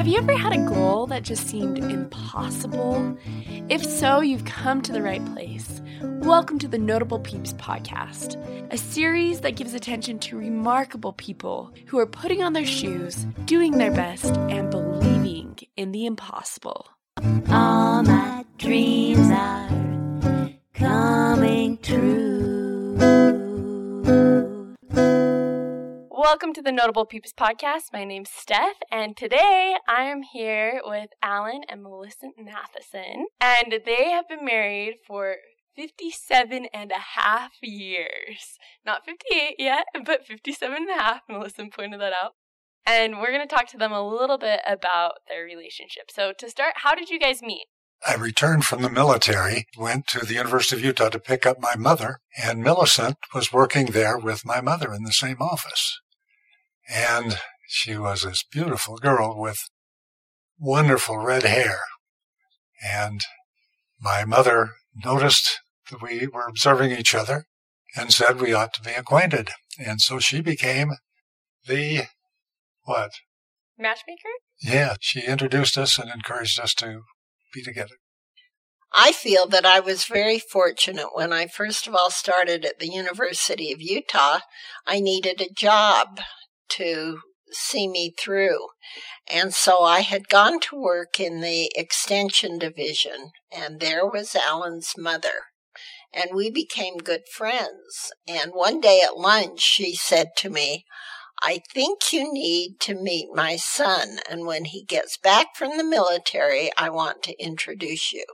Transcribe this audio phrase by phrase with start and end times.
[0.00, 3.18] Have you ever had a goal that just seemed impossible?
[3.68, 5.82] If so, you've come to the right place.
[6.00, 8.38] Welcome to the Notable Peeps podcast,
[8.72, 13.76] a series that gives attention to remarkable people who are putting on their shoes, doing
[13.76, 16.88] their best, and believing in the impossible.
[17.50, 19.68] All my dreams are
[20.72, 22.29] coming true.
[26.30, 27.92] Welcome to the Notable Peeps podcast.
[27.92, 34.10] My name's Steph, and today I am here with Alan and Milicent Matheson, and they
[34.10, 35.38] have been married for
[35.74, 38.58] 57 and a half years.
[38.86, 41.22] Not 58 yet, but 57 and a half.
[41.28, 42.34] Milicent pointed that out.
[42.86, 46.12] And we're going to talk to them a little bit about their relationship.
[46.14, 47.66] So, to start, how did you guys meet?
[48.06, 51.74] I returned from the military, went to the University of Utah to pick up my
[51.74, 55.98] mother, and Milicent was working there with my mother in the same office.
[56.90, 59.58] And she was this beautiful girl with
[60.58, 61.78] wonderful red hair.
[62.82, 63.20] And
[64.00, 64.70] my mother
[65.04, 67.44] noticed that we were observing each other
[67.96, 69.50] and said we ought to be acquainted.
[69.78, 70.92] And so she became
[71.66, 72.02] the
[72.82, 73.12] what?
[73.78, 74.30] Matchmaker?
[74.60, 77.02] Yeah, she introduced us and encouraged us to
[77.52, 77.96] be together.
[78.92, 82.88] I feel that I was very fortunate when I first of all started at the
[82.88, 84.40] University of Utah.
[84.86, 86.20] I needed a job
[86.70, 87.20] to
[87.52, 88.68] see me through.
[89.28, 94.94] And so I had gone to work in the extension division, and there was Alan's
[94.96, 95.46] mother.
[96.12, 98.12] And we became good friends.
[98.26, 100.84] And one day at lunch, she said to me,
[101.42, 105.84] I think you need to meet my son, and when he gets back from the
[105.84, 108.26] military, I want to introduce you.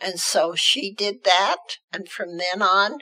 [0.00, 2.98] And so she did that, and from then on,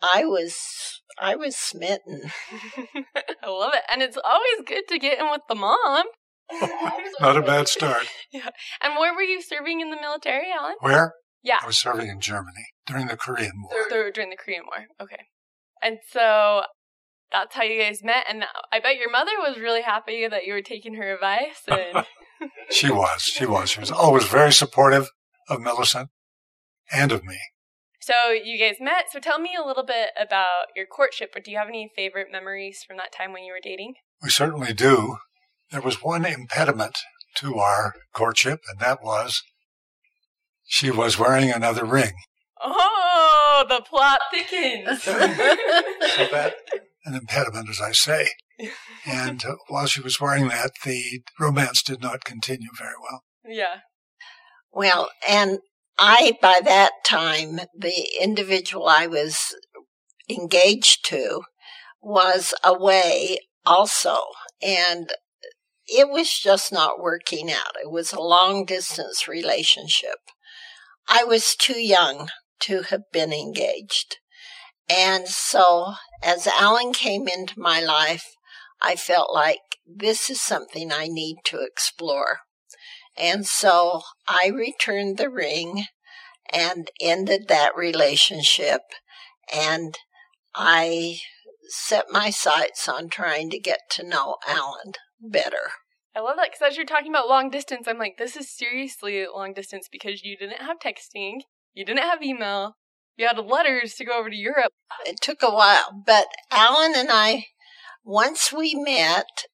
[0.00, 2.22] I was I was smitten.
[3.42, 3.82] I love it.
[3.90, 6.04] And it's always good to get in with the mom.
[7.20, 8.06] Not a bad start.
[8.32, 8.50] Yeah.
[8.82, 10.74] And where were you serving in the military, Alan?
[10.80, 11.12] Where?
[11.42, 11.58] Yeah.
[11.62, 13.86] I was serving in Germany during the Korean War.
[13.88, 14.86] Dur- During the Korean War.
[15.00, 15.24] Okay.
[15.82, 16.62] And so
[17.32, 18.24] that's how you guys met.
[18.28, 21.62] And I bet your mother was really happy that you were taking her advice.
[21.68, 22.04] And
[22.70, 23.22] She was.
[23.22, 23.70] She was.
[23.70, 25.08] She was always very supportive
[25.48, 26.08] of Milicent
[26.92, 27.38] and of me.
[28.02, 29.06] So you guys met.
[29.10, 31.34] So tell me a little bit about your courtship.
[31.34, 33.94] Or do you have any favorite memories from that time when you were dating?
[34.22, 35.16] We certainly do.
[35.70, 36.98] There was one impediment
[37.36, 39.42] to our courtship, and that was
[40.64, 42.12] she was wearing another ring.
[42.62, 45.02] Oh, the plot thickens.
[46.12, 46.54] So that
[47.04, 48.28] an impediment, as I say.
[49.06, 53.22] And uh, while she was wearing that, the romance did not continue very well.
[53.46, 53.76] yeah.
[54.72, 55.58] Well, and
[56.04, 59.54] I, by that time, the individual I was
[60.28, 61.42] engaged to
[62.00, 64.16] was away also.
[64.60, 65.12] And
[65.86, 67.76] it was just not working out.
[67.80, 70.18] It was a long distance relationship.
[71.08, 72.30] I was too young
[72.62, 74.16] to have been engaged.
[74.90, 78.24] And so as Alan came into my life,
[78.82, 82.40] I felt like this is something I need to explore.
[83.16, 85.84] And so I returned the ring
[86.52, 88.82] and ended that relationship.
[89.52, 89.96] And
[90.54, 91.18] I
[91.68, 95.70] set my sights on trying to get to know Alan better.
[96.14, 99.24] I love that because as you're talking about long distance, I'm like, this is seriously
[99.26, 101.40] long distance because you didn't have texting,
[101.72, 102.76] you didn't have email,
[103.16, 104.72] you had letters to go over to Europe.
[105.06, 107.46] It took a while, but Alan and I,
[108.04, 109.46] once we met,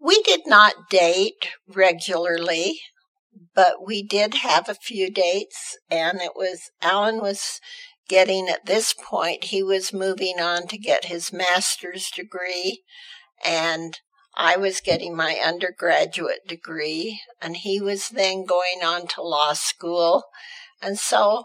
[0.00, 2.80] we did not date regularly,
[3.54, 7.60] but we did have a few dates, and it was Alan was
[8.08, 12.82] getting at this point, he was moving on to get his master's degree,
[13.44, 13.98] and
[14.36, 20.24] I was getting my undergraduate degree, and he was then going on to law school.
[20.82, 21.44] And so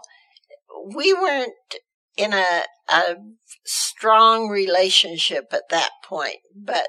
[0.94, 1.52] we weren't
[2.16, 3.16] in a, a
[3.64, 6.88] strong relationship at that point, but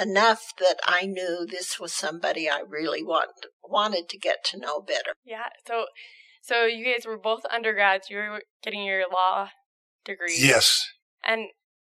[0.00, 3.30] enough that I knew this was somebody I really want,
[3.62, 5.14] wanted to get to know better.
[5.24, 5.48] Yeah.
[5.66, 5.86] So,
[6.42, 8.10] so you guys were both undergrads.
[8.10, 9.48] You were getting your law
[10.04, 10.36] degree.
[10.38, 10.88] Yes.
[11.24, 11.48] And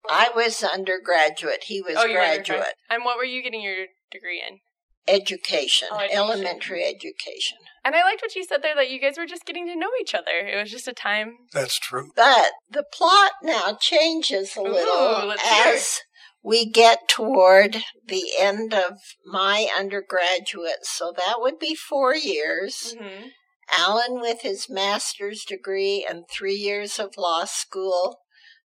[0.08, 2.74] I was undergraduate, he was oh, graduate.
[2.88, 4.58] And what were you getting your degree in?
[5.06, 6.18] Education, Oh, education.
[6.18, 7.58] elementary education.
[7.82, 9.88] And I liked what you said there that you guys were just getting to know
[10.00, 10.46] each other.
[10.46, 11.36] It was just a time.
[11.52, 12.10] That's true.
[12.14, 16.00] But the plot now changes a Ooh, little let's hear as
[16.42, 20.84] we get toward the end of my undergraduate.
[20.84, 22.94] So that would be four years.
[22.98, 23.28] hmm
[23.70, 28.20] Alan with his master's degree and three years of law school.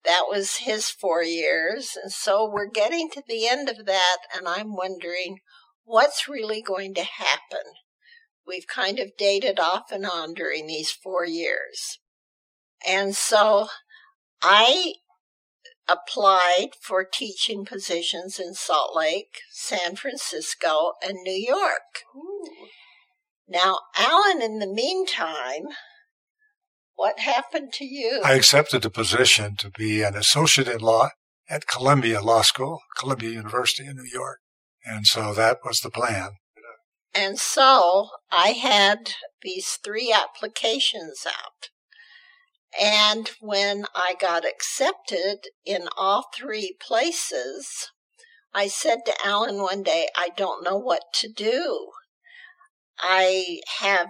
[0.04, 1.90] That was his four years.
[2.02, 5.40] And so we're getting to the end of that, and I'm wondering
[5.84, 7.64] what's really going to happen?
[8.46, 11.98] We've kind of dated off and on during these four years.
[12.86, 13.68] And so
[14.42, 14.94] I
[15.88, 22.04] applied for teaching positions in Salt Lake, San Francisco, and New York.
[22.16, 22.68] Ooh.
[23.48, 25.68] Now, Alan, in the meantime,
[26.94, 28.20] what happened to you?
[28.24, 31.10] I accepted a position to be an associate in law
[31.48, 34.40] at Columbia Law School, Columbia University in New York.
[34.84, 36.32] And so that was the plan.
[37.14, 41.70] And so I had these three applications out.
[42.78, 47.90] And when I got accepted in all three places,
[48.52, 51.90] I said to Alan one day, I don't know what to do.
[52.98, 54.08] I have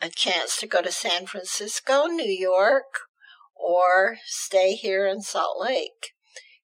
[0.00, 3.00] a chance to go to San Francisco, New York,
[3.54, 6.12] or stay here in Salt Lake.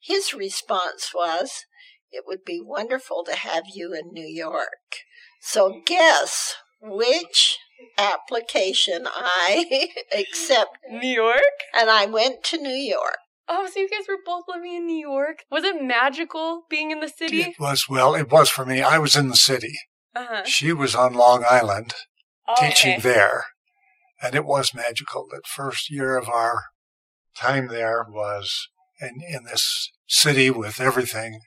[0.01, 1.65] His response was,
[2.11, 5.05] It would be wonderful to have you in New York.
[5.41, 7.59] So, guess which
[7.99, 10.79] application I accept.
[10.91, 11.41] New York?
[11.75, 13.19] And I went to New York.
[13.49, 15.45] Oh, so you guys were both living in New York?
[15.51, 17.41] Was it magical being in the city?
[17.43, 18.81] It was, well, it was for me.
[18.81, 19.73] I was in the city.
[20.15, 20.45] Uh-huh.
[20.45, 21.95] She was on Long Island
[22.49, 23.01] Oh, teaching okay.
[23.01, 23.45] there.
[24.23, 25.27] And it was magical.
[25.31, 26.65] That first year of our
[27.37, 28.69] time there was
[29.01, 31.41] in, in this city with everything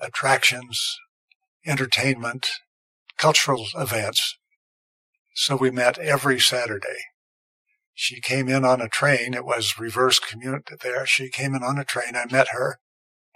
[0.00, 0.80] attractions,
[1.66, 2.46] entertainment,
[3.18, 4.36] cultural events.
[5.34, 6.96] So we met every Saturday.
[7.92, 9.34] She came in on a train.
[9.34, 11.06] It was reverse commute there.
[11.06, 12.14] She came in on a train.
[12.14, 12.78] I met her.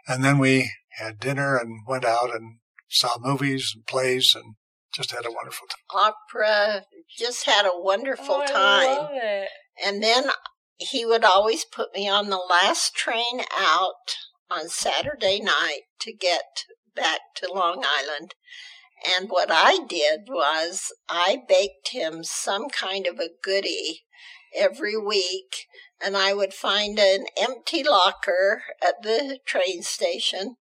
[0.06, 2.58] And then we had dinner and went out and
[2.88, 4.54] saw movies and plays and
[4.92, 6.12] just had a wonderful time.
[6.32, 6.84] Opera,
[7.16, 8.96] just had a wonderful oh, I time.
[8.96, 9.48] love it.
[9.84, 10.24] And then
[10.78, 14.16] he would always put me on the last train out
[14.50, 16.64] on Saturday night to get
[16.94, 18.34] back to Long Island.
[19.16, 24.02] And what I did was I baked him some kind of a goodie
[24.54, 25.66] every week,
[26.02, 30.56] and I would find an empty locker at the train station,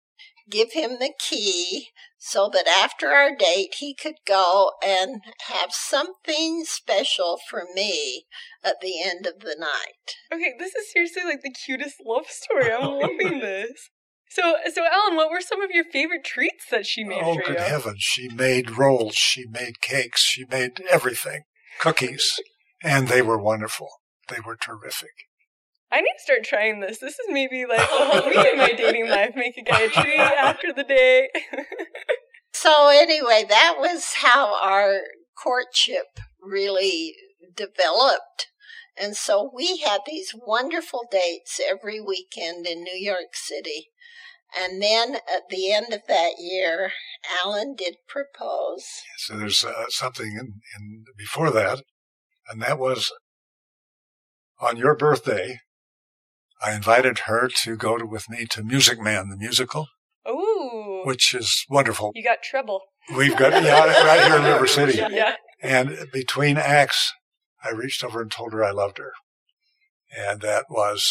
[0.50, 1.88] give him the key
[2.26, 8.24] so that after our date he could go and have something special for me
[8.64, 10.16] at the end of the night.
[10.32, 12.72] Okay, this is seriously like the cutest love story.
[12.72, 13.90] I'm loving this.
[14.34, 17.42] So, so Alan, what were some of your favorite treats that she made Oh, for
[17.42, 17.64] good you?
[17.64, 18.00] heavens.
[18.00, 19.14] She made rolls.
[19.14, 20.22] She made cakes.
[20.22, 21.42] She made everything.
[21.80, 22.40] Cookies.
[22.82, 23.88] And they were wonderful.
[24.28, 25.12] They were terrific.
[25.92, 26.98] I need to start trying this.
[26.98, 29.34] This is maybe like will help me in my dating life.
[29.36, 31.30] Make a guy a treat after the date.
[32.56, 35.00] So, anyway, that was how our
[35.36, 36.06] courtship
[36.40, 37.14] really
[37.56, 38.46] developed.
[38.96, 43.88] And so we had these wonderful dates every weekend in New York City.
[44.56, 46.92] And then at the end of that year,
[47.44, 48.84] Alan did propose.
[49.18, 51.82] So there's uh, something in, in before that,
[52.48, 53.12] and that was
[54.60, 55.60] on your birthday.
[56.62, 59.88] I invited her to go to, with me to Music Man, the musical,
[60.28, 62.12] Ooh, which is wonderful.
[62.14, 62.80] you got trouble.
[63.16, 64.98] We've got yeah, right here in River City.
[64.98, 65.34] Yeah.
[65.62, 67.12] And between acts,
[67.62, 69.12] I reached over and told her I loved her.
[70.16, 71.04] And that was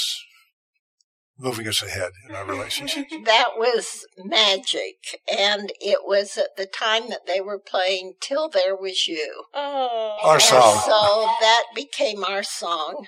[1.38, 3.08] moving us ahead in our relationship.
[3.26, 4.96] That was magic.
[5.28, 9.46] And it was at the time that they were playing Till There Was You.
[9.54, 10.18] Oh.
[10.24, 10.82] Our And song.
[10.86, 13.08] so that became our song.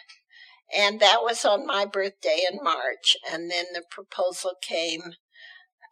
[0.76, 3.16] And that was on my birthday in March.
[3.32, 5.02] And then the proposal came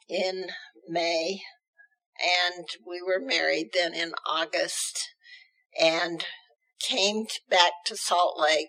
[0.09, 0.47] in
[0.87, 1.41] May.
[2.55, 4.99] And we were married then in August
[5.79, 6.25] and
[6.79, 8.67] came back to Salt Lake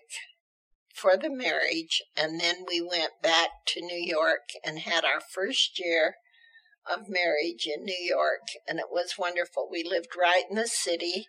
[0.95, 2.01] for the marriage.
[2.17, 6.15] And then we went back to New York and had our first year
[6.89, 8.47] of marriage in New York.
[8.67, 9.67] And it was wonderful.
[9.69, 11.27] We lived right in the city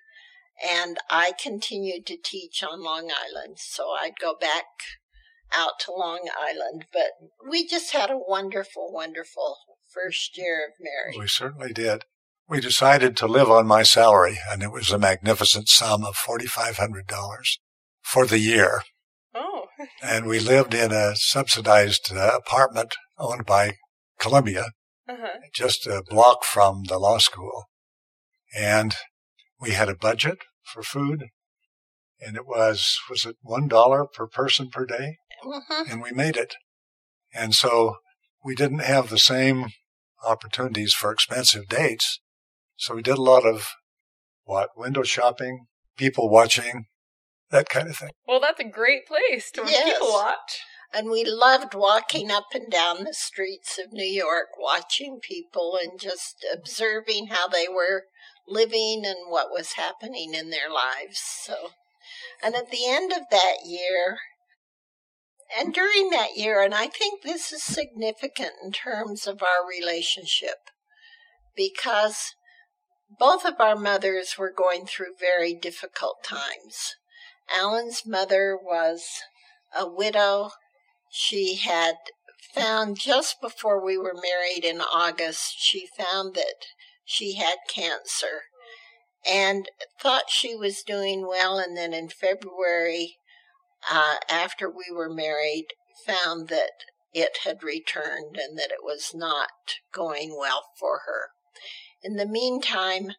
[0.64, 3.58] and I continued to teach on Long Island.
[3.58, 4.64] So I'd go back
[5.54, 7.12] out to Long Island, but
[7.48, 9.58] we just had a wonderful, wonderful
[9.92, 11.18] first year of marriage.
[11.18, 12.04] We certainly did.
[12.48, 17.58] We decided to live on my salary, and it was a magnificent sum of $4,500
[18.02, 18.82] for the year.
[20.02, 23.76] And we lived in a subsidized uh, apartment owned by
[24.18, 24.66] Columbia,
[25.08, 25.38] Uh-huh.
[25.54, 27.64] just a block from the law school.
[28.56, 28.94] And
[29.60, 30.38] we had a budget
[30.72, 31.26] for food,
[32.20, 35.16] and it was, was it $1 per person per day?
[35.44, 35.90] Mhm.
[35.90, 36.54] and we made it.
[37.32, 37.98] And so
[38.42, 39.66] we didn't have the same
[40.24, 42.20] opportunities for expensive dates.
[42.76, 43.68] So we did a lot of
[44.44, 44.70] what?
[44.76, 45.66] Window shopping,
[45.96, 46.86] people watching,
[47.50, 48.10] that kind of thing.
[48.26, 49.92] Well, that's a great place to Yes.
[49.94, 50.60] people watch.
[50.92, 55.98] And we loved walking up and down the streets of New York, watching people and
[56.00, 58.04] just observing how they were
[58.46, 61.18] living and what was happening in their lives.
[61.18, 61.72] So,
[62.42, 64.18] and at the end of that year,
[65.58, 70.58] and during that year, and I think this is significant in terms of our relationship
[71.56, 72.34] because
[73.18, 76.96] both of our mothers were going through very difficult times.
[77.54, 79.04] Alan's mother was
[79.76, 80.50] a widow.
[81.10, 81.96] She had
[82.54, 86.66] found just before we were married in August, she found that
[87.04, 88.42] she had cancer
[89.26, 89.68] and
[90.00, 91.58] thought she was doing well.
[91.58, 93.16] And then in February,
[93.90, 95.66] uh, after we were married,
[96.06, 96.72] found that
[97.12, 99.48] it had returned and that it was not
[99.92, 101.30] going well for her.
[102.02, 103.12] In the meantime,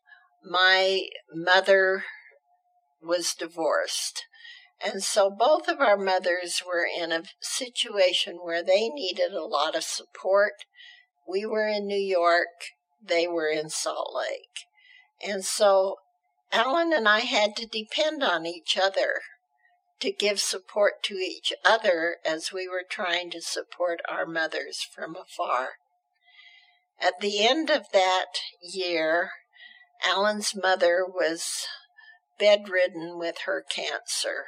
[0.43, 1.01] my
[1.33, 2.05] mother
[3.01, 4.23] was divorced.
[4.83, 9.75] And so both of our mothers were in a situation where they needed a lot
[9.75, 10.53] of support.
[11.27, 12.71] We were in New York,
[13.03, 14.65] they were in Salt Lake.
[15.25, 15.97] And so
[16.51, 19.21] Alan and I had to depend on each other
[19.99, 25.15] to give support to each other as we were trying to support our mothers from
[25.15, 25.69] afar.
[26.99, 29.31] At the end of that year,
[30.05, 31.65] Alan's mother was
[32.39, 34.45] bedridden with her cancer.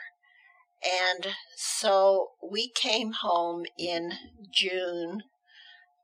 [0.84, 4.13] And so we came home in
[4.51, 5.24] June,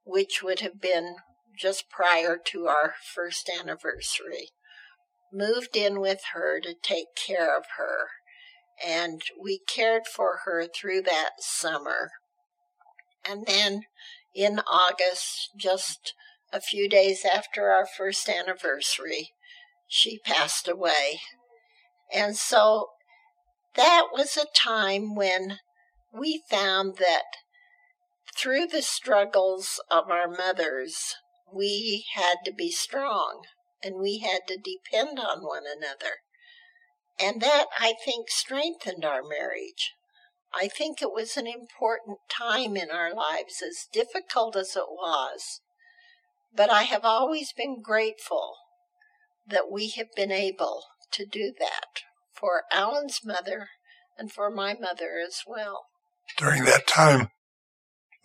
[0.03, 1.15] which would have been
[1.57, 4.49] just prior to our first anniversary.
[5.31, 8.07] Moved in with her to take care of her
[8.83, 12.11] and we cared for her through that summer.
[13.27, 13.83] And then
[14.33, 16.13] in August, just
[16.51, 19.31] a few days after our first anniversary,
[19.87, 21.19] she passed away.
[22.15, 22.91] And so
[23.75, 25.59] that was a time when
[26.13, 27.25] we found that
[28.37, 31.15] through the struggles of our mothers,
[31.53, 33.41] we had to be strong
[33.83, 36.15] and we had to depend on one another.
[37.19, 39.91] And that, I think, strengthened our marriage.
[40.53, 45.59] I think it was an important time in our lives, as difficult as it was.
[46.55, 48.55] But I have always been grateful
[49.47, 53.69] that we have been able to do that for Alan's mother
[54.17, 55.85] and for my mother as well.
[56.37, 57.29] During that time,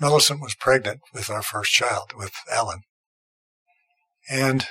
[0.01, 2.81] Milicent was pregnant with our first child, with Alan.
[4.29, 4.67] And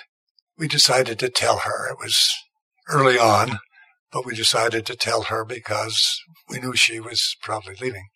[0.58, 1.90] we decided to tell her.
[1.90, 2.30] It was
[2.90, 3.60] early on,
[4.12, 8.08] but we decided to tell her because we knew she was probably leaving.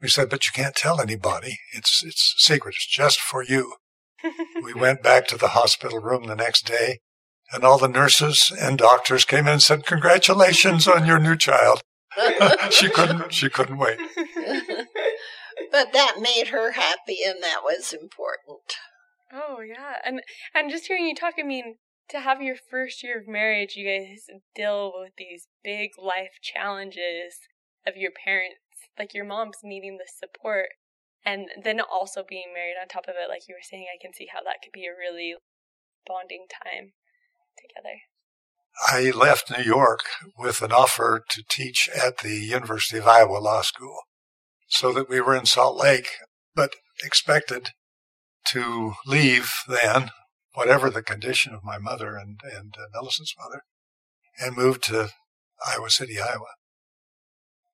[0.00, 1.58] We said, but you can't tell anybody.
[1.72, 2.74] It's, it's secret.
[2.76, 3.74] It's just for you.
[4.62, 6.98] we went back to the hospital room the next day
[7.52, 11.82] and all the nurses and doctors came in and said, congratulations on your new child.
[12.70, 13.98] she couldn't, she couldn't wait.
[15.72, 18.76] but that made her happy and that was important.
[19.32, 19.96] Oh yeah.
[20.04, 20.20] And,
[20.54, 21.76] and just hearing you talk, I mean,
[22.10, 27.38] to have your first year of marriage, you guys deal with these big life challenges
[27.86, 28.58] of your parents,
[28.98, 30.66] like your mom's needing the support,
[31.24, 34.12] and then also being married on top of it, like you were saying, I can
[34.12, 35.34] see how that could be a really
[36.06, 36.92] bonding time
[37.60, 37.96] together.
[38.88, 40.00] I left New York
[40.38, 43.98] with an offer to teach at the University of Iowa Law School
[44.68, 46.08] so that we were in Salt Lake,
[46.54, 46.74] but
[47.04, 47.70] expected
[48.48, 50.10] to leave then
[50.54, 53.62] whatever the condition of my mother and, and uh, Milicent's mother,
[54.40, 55.10] and moved to
[55.66, 56.54] Iowa City, Iowa.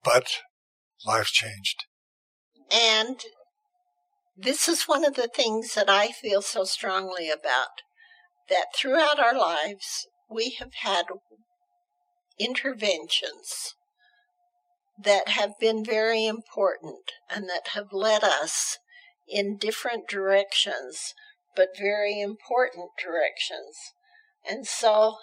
[0.03, 0.27] But
[1.07, 1.85] life changed.
[2.73, 3.21] And
[4.37, 7.83] this is one of the things that I feel so strongly about
[8.49, 11.07] that throughout our lives, we have had
[12.39, 13.75] interventions
[15.03, 18.79] that have been very important and that have led us
[19.29, 21.15] in different directions
[21.57, 23.95] but very important directions.
[24.49, 25.17] And so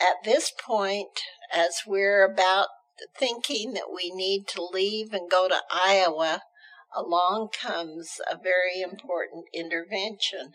[0.00, 1.18] at this point,
[1.52, 2.68] as we're about
[3.18, 6.42] thinking that we need to leave and go to Iowa,
[6.94, 10.52] along comes a very important intervention.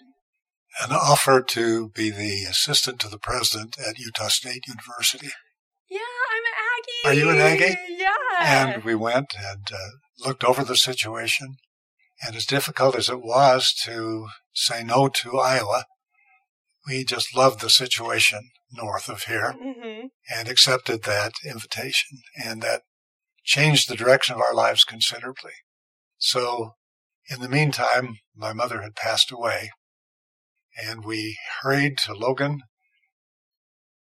[0.82, 5.30] An offer to be the assistant to the president at Utah State University.
[5.90, 6.00] Yeah,
[6.32, 7.20] I'm an Aggie.
[7.20, 7.78] Are you an Aggie?
[7.98, 8.74] Yeah.
[8.74, 11.56] And we went and uh, looked over the situation.
[12.22, 15.86] And as difficult as it was to say no to Iowa.
[16.88, 20.08] We just loved the situation north of here mm-hmm.
[20.30, 22.20] and accepted that invitation.
[22.44, 22.84] And that
[23.44, 25.54] changed the direction of our lives considerably.
[26.18, 26.74] So
[27.30, 29.72] in the meantime, my mother had passed away
[30.88, 32.62] and we hurried to Logan,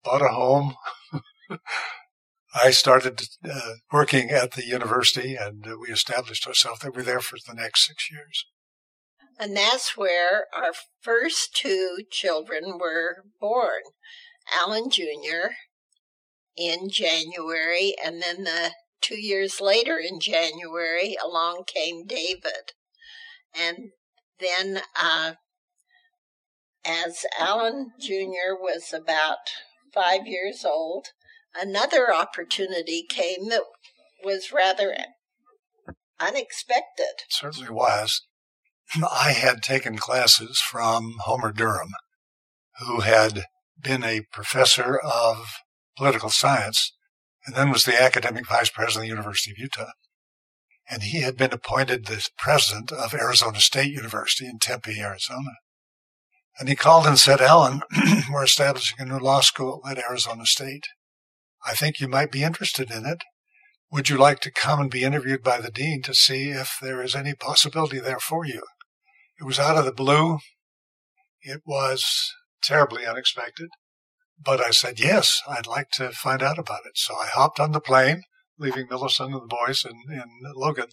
[0.03, 0.75] bought a home,
[2.55, 6.79] I started uh, working at the university and we established ourselves.
[6.79, 8.45] That we were there for the next six years.
[9.37, 13.81] And that's where our first two children were born.
[14.53, 15.49] Alan Jr.
[16.55, 22.71] in January, and then the two years later in January, along came David.
[23.53, 23.89] And
[24.39, 25.33] then, uh,
[26.85, 28.53] as Alan Jr.
[28.59, 29.49] was about
[29.93, 31.07] five years old,
[31.59, 33.63] another opportunity came that
[34.23, 34.95] was rather
[36.19, 37.23] unexpected.
[37.23, 38.21] It certainly was.
[39.11, 41.91] I had taken classes from Homer Durham,
[42.79, 43.45] who had
[43.79, 45.47] been a professor of
[45.97, 46.93] political science
[47.45, 49.91] and then was the academic vice president of the University of Utah.
[50.89, 55.51] And he had been appointed the president of Arizona State University in Tempe, Arizona.
[56.57, 57.81] And he called and said, Alan,
[58.31, 60.85] we're establishing a new law school at Arizona State.
[61.65, 63.23] I think you might be interested in it.
[63.91, 67.01] Would you like to come and be interviewed by the dean to see if there
[67.01, 68.61] is any possibility there for you?
[69.39, 70.39] It was out of the blue.
[71.41, 72.05] It was
[72.63, 73.69] terribly unexpected.
[74.41, 76.97] But I said, yes, I'd like to find out about it.
[76.97, 78.23] So I hopped on the plane,
[78.57, 80.87] leaving Milicent and the boys in, in Logan.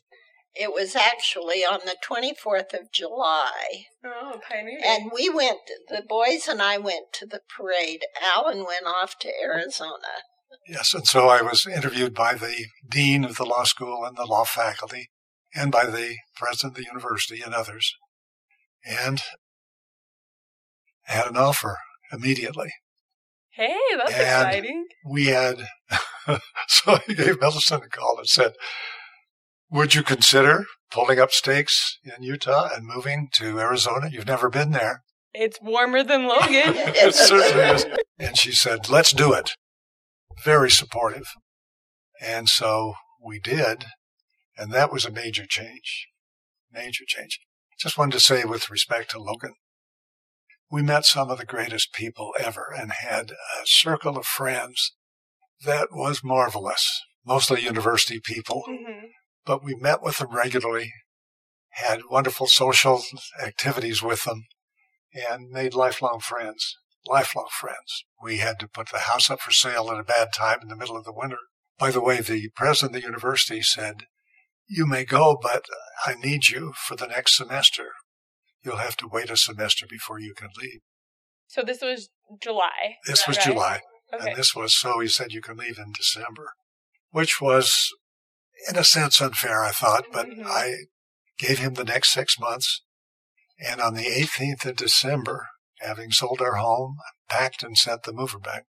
[0.54, 3.86] It was actually on the 24th of July.
[4.04, 4.78] Oh, pioneer.
[4.84, 8.02] And we went, the boys and I went to the parade.
[8.22, 10.20] Alan went off to Arizona.
[10.68, 14.26] Yes, and so I was interviewed by the dean of the law school and the
[14.26, 15.08] law faculty,
[15.54, 17.94] and by the president of the university and others,
[18.84, 19.22] and
[21.04, 21.78] had an offer
[22.12, 22.70] immediately.
[23.50, 24.86] Hey, that's And- exciting.
[25.08, 25.66] We had,
[26.68, 28.52] so I gave Milicent a call and said,
[29.72, 34.08] Would you consider pulling up stakes in Utah and moving to Arizona?
[34.12, 35.02] You've never been there.
[35.32, 36.74] It's warmer than Logan.
[36.76, 37.86] It certainly is.
[38.18, 39.52] And she said, Let's do it.
[40.44, 41.26] Very supportive.
[42.20, 43.86] And so we did.
[44.58, 46.06] And that was a major change.
[46.70, 47.40] Major change.
[47.80, 49.54] Just wanted to say with respect to Logan,
[50.70, 54.92] we met some of the greatest people ever and had a circle of friends
[55.64, 57.00] that was marvelous.
[57.24, 59.08] Mostly university people, Mhm.
[59.44, 60.92] But we met with them regularly,
[61.70, 63.02] had wonderful social
[63.42, 64.44] activities with them,
[65.14, 66.76] and made lifelong friends.
[67.06, 68.04] Lifelong friends.
[68.22, 70.76] We had to put the house up for sale at a bad time in the
[70.76, 71.38] middle of the winter.
[71.78, 74.04] By the way, the president of the university said,
[74.68, 75.64] You may go, but
[76.06, 77.88] I need you for the next semester.
[78.64, 80.80] You'll have to wait a semester before you can leave.
[81.48, 82.08] So this was
[82.40, 82.96] July.
[83.06, 83.46] This was right?
[83.46, 83.80] July.
[84.14, 84.28] Okay.
[84.28, 86.52] And this was so he said you can leave in December,
[87.10, 87.88] which was
[88.68, 90.28] in a sense unfair, I thought, but.
[90.44, 90.74] I
[91.38, 92.82] gave him the next six months.
[93.58, 95.48] And on the 18th of December,
[95.80, 96.96] having sold our home,
[97.28, 98.64] packed and sent the mover back,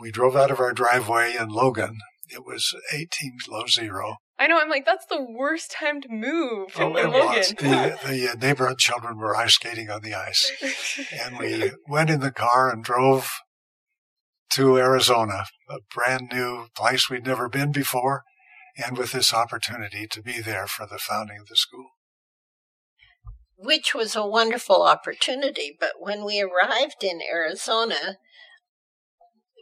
[0.00, 1.98] we drove out of our driveway in Logan.
[2.28, 3.08] It was 18
[3.46, 4.16] below zero.
[4.38, 4.58] I know.
[4.60, 7.54] I'm like, that's the worst time to move Oh, in it was.
[7.62, 7.98] Logan.
[8.02, 10.52] The, the uh, neighborhood children were ice skating on the ice.
[11.24, 13.30] and we went in the car and drove
[14.50, 18.22] to Arizona, a brand new place we'd never been before,
[18.78, 21.90] and with this opportunity to be there for the founding of the school.
[23.60, 25.76] which was a wonderful opportunity.
[25.78, 28.18] But when we arrived in Arizona,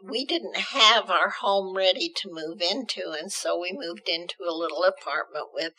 [0.07, 4.53] we didn't have our home ready to move into, and so we moved into a
[4.55, 5.73] little apartment with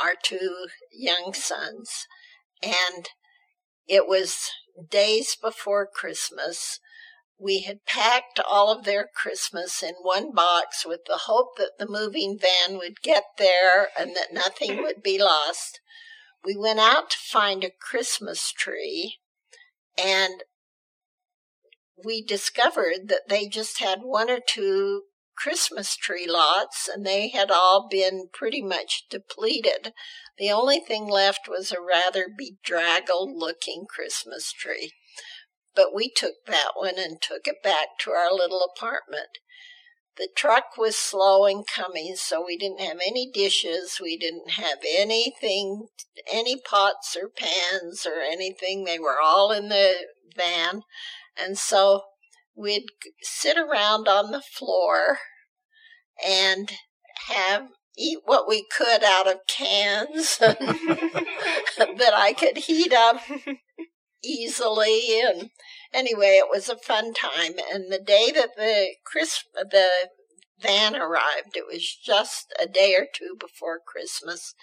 [0.00, 2.06] our two young sons.
[2.62, 3.08] And
[3.86, 4.50] it was
[4.90, 6.80] days before Christmas.
[7.38, 11.88] We had packed all of their Christmas in one box with the hope that the
[11.88, 15.80] moving van would get there and that nothing would be lost
[16.44, 19.16] we went out to find a Christmas tree
[19.96, 20.44] and
[22.04, 25.02] we discovered that they just had one or two
[25.36, 29.92] Christmas tree lots and they had all been pretty much depleted.
[30.38, 34.92] The only thing left was a rather bedraggled looking Christmas tree.
[35.74, 39.38] But we took that one and took it back to our little apartment.
[40.16, 43.98] The truck was slow in coming, so we didn't have any dishes.
[44.00, 45.88] We didn't have anything
[46.30, 48.84] any pots or pans or anything.
[48.84, 49.94] They were all in the
[50.36, 50.82] van.
[51.36, 52.02] And so
[52.54, 52.86] we'd
[53.22, 55.18] sit around on the floor
[56.24, 56.70] and
[57.28, 63.20] have eat what we could out of cans that I could heat up
[64.24, 65.50] easily and
[65.92, 69.88] anyway it was a fun time and the day that the Chris the
[70.60, 74.54] van arrived it was just a day or two before Christmas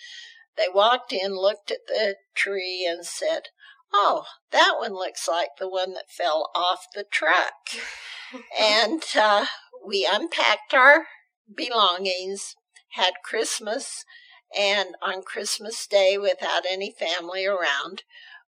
[0.58, 3.50] they walked in, looked at the tree, and said,
[3.93, 7.69] Oh, that one looks like the one that fell off the truck.
[8.60, 9.45] and uh,
[9.86, 11.08] we unpacked our
[11.54, 12.56] belongings,
[12.91, 14.06] had Christmas,
[14.58, 18.04] and on Christmas Day, without any family around,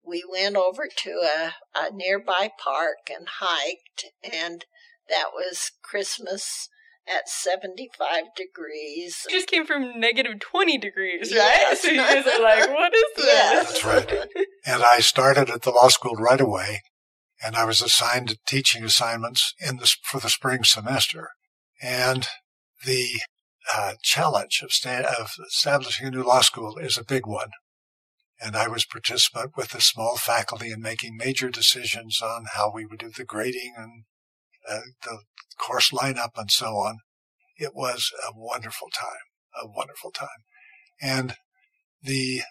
[0.05, 4.65] we went over to a, a nearby park and hiked, and
[5.09, 6.69] that was Christmas
[7.07, 9.25] at 75 degrees.
[9.29, 11.37] You just came from negative 20 degrees, right?
[11.37, 11.81] Yes.
[11.81, 13.25] So you guys are like, what is this?
[13.25, 13.81] Yes.
[13.81, 14.27] That's right.
[14.65, 16.81] And I started at the law school right away,
[17.43, 21.29] and I was assigned to teaching assignments in the, for the spring semester.
[21.81, 22.27] And
[22.85, 23.21] the
[23.75, 27.49] uh, challenge of, sta- of establishing a new law school is a big one.
[28.41, 32.85] And I was participant with a small faculty in making major decisions on how we
[32.85, 34.03] would do the grading and
[34.67, 35.19] uh, the
[35.59, 36.97] course lineup and so on.
[37.57, 39.29] It was a wonderful time,
[39.61, 40.27] a wonderful time.
[40.99, 41.35] And
[42.01, 42.41] the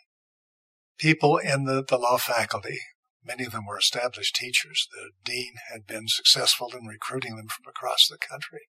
[0.96, 2.79] people in the, the law faculty,
[3.24, 4.87] many of them were established teachers.
[4.92, 8.61] The dean had been successful in recruiting them from across the country.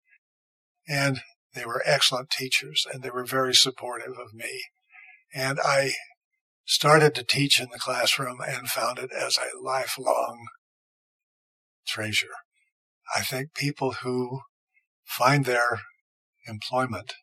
[0.88, 1.20] And
[1.54, 4.62] they were excellent teachers and they were very supportive of me.
[5.34, 5.92] And I
[6.64, 10.46] started to teach in the classroom and found it as a lifelong
[11.86, 12.28] treasure.
[13.14, 14.40] I think people who
[15.04, 15.80] find their
[16.46, 17.14] employment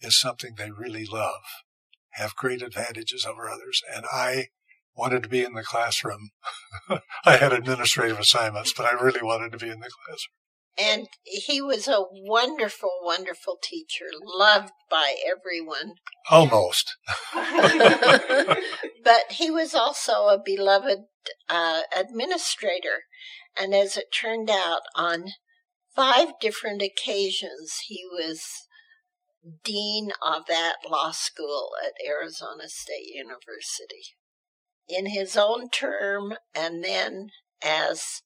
[0.00, 1.42] is something they really love
[2.12, 3.80] have great advantages over others.
[3.94, 4.46] And I
[4.96, 6.30] wanted to be in the classroom.
[7.24, 10.47] I had administrative assignments, but I really wanted to be in the classroom.
[10.78, 15.94] And he was a wonderful, wonderful teacher, loved by everyone.
[16.30, 16.94] Almost.
[17.34, 21.00] but he was also a beloved
[21.48, 23.04] uh, administrator.
[23.60, 25.32] And as it turned out, on
[25.96, 28.44] five different occasions, he was
[29.64, 34.14] dean of that law school at Arizona State University.
[34.88, 37.30] In his own term, and then
[37.62, 38.22] as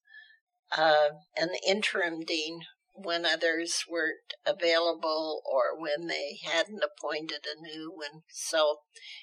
[0.77, 2.61] uh, an interim dean
[2.93, 8.23] when others weren't available or when they hadn't appointed a new one.
[8.29, 8.79] So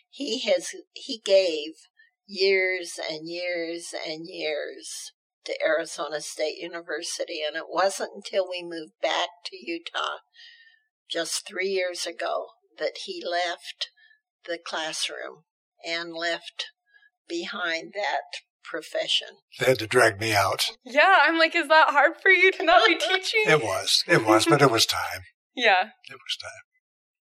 [0.08, 1.72] he has he gave
[2.26, 5.12] years and years and years
[5.44, 10.18] to Arizona State University and it wasn't until we moved back to Utah
[11.08, 13.90] just 3 years ago that he left
[14.46, 15.44] the classroom
[15.84, 16.66] and left
[17.28, 19.29] behind that profession.
[19.59, 20.70] They had to drag me out.
[20.85, 23.44] Yeah, I'm like, is that hard for you to not be teaching?
[23.46, 24.05] It was.
[24.07, 25.23] It was, but it was time.
[25.55, 25.90] yeah.
[26.09, 26.51] It was time.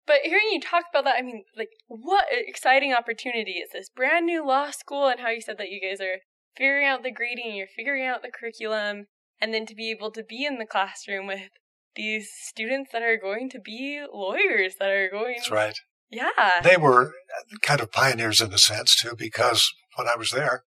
[0.06, 3.90] But hearing you talk about that, I mean, like, what an exciting opportunity is this
[3.90, 6.20] brand new law school, and how you said that you guys are
[6.58, 9.06] figuring out the grading, you're figuring out the curriculum,
[9.40, 11.50] and then to be able to be in the classroom with
[11.96, 15.36] these students that are going to be lawyers, that are going.
[15.38, 15.78] That's right.
[16.10, 16.62] Yeah.
[16.64, 17.14] They were
[17.62, 20.64] kind of pioneers in a sense too, because when I was there,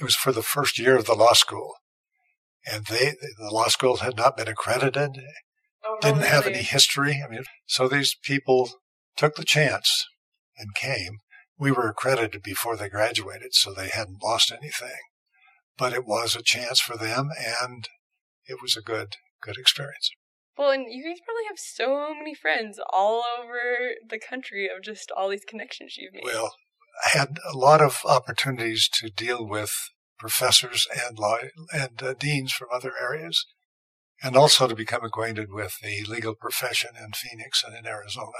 [0.00, 1.74] it was for the first year of the law school.
[2.66, 5.18] And they, the law school had not been accredited,
[5.84, 7.22] Oh, didn't have any history.
[7.24, 8.70] I mean, so these people
[9.16, 10.06] took the chance
[10.58, 11.18] and came.
[11.58, 15.00] We were accredited before they graduated, so they hadn't lost anything.
[15.78, 17.88] But it was a chance for them, and
[18.46, 20.10] it was a good, good experience.
[20.58, 25.10] Well, and you guys probably have so many friends all over the country of just
[25.10, 26.24] all these connections you've made.
[26.24, 26.52] Well,
[27.04, 29.72] had a lot of opportunities to deal with
[30.18, 31.38] professors and law
[31.72, 33.46] and uh, deans from other areas,
[34.22, 38.30] and also to become acquainted with the legal profession in Phoenix and in Arizona.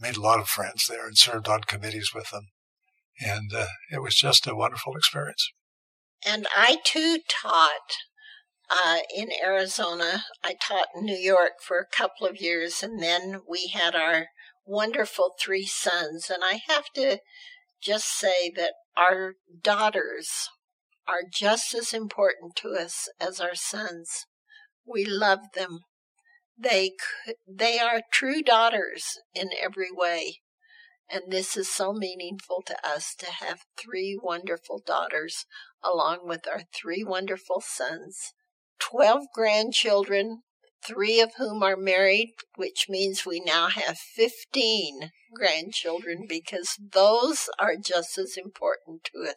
[0.00, 2.48] Made a lot of friends there and served on committees with them,
[3.20, 5.52] and uh, it was just a wonderful experience.
[6.26, 7.92] And I too taught
[8.70, 10.24] uh, in Arizona.
[10.42, 14.28] I taught in New York for a couple of years, and then we had our
[14.64, 16.30] wonderful three sons.
[16.30, 17.18] And I have to
[17.84, 20.48] just say that our daughters
[21.06, 24.26] are just as important to us as our sons.
[24.86, 25.80] We love them.
[26.56, 26.92] They
[27.46, 30.40] they are true daughters in every way.
[31.10, 35.44] And this is so meaningful to us to have three wonderful daughters
[35.82, 38.32] along with our three wonderful sons.
[38.78, 40.42] Twelve grandchildren,
[40.86, 47.76] three of whom are married, which means we now have 15 grandchildren because those are
[47.76, 49.36] just as important to us.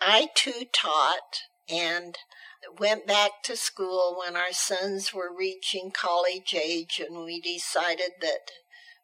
[0.00, 2.16] I too taught and
[2.78, 8.50] went back to school when our sons were reaching college age and we decided that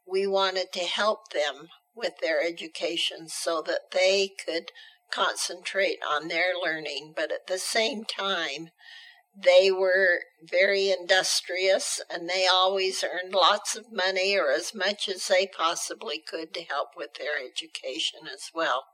[0.06, 4.70] we wanted to help them with their education so that they could
[5.10, 8.70] concentrate on their learning, but at the same time,
[9.36, 15.28] they were very industrious and they always earned lots of money or as much as
[15.28, 18.84] they possibly could to help with their education as well.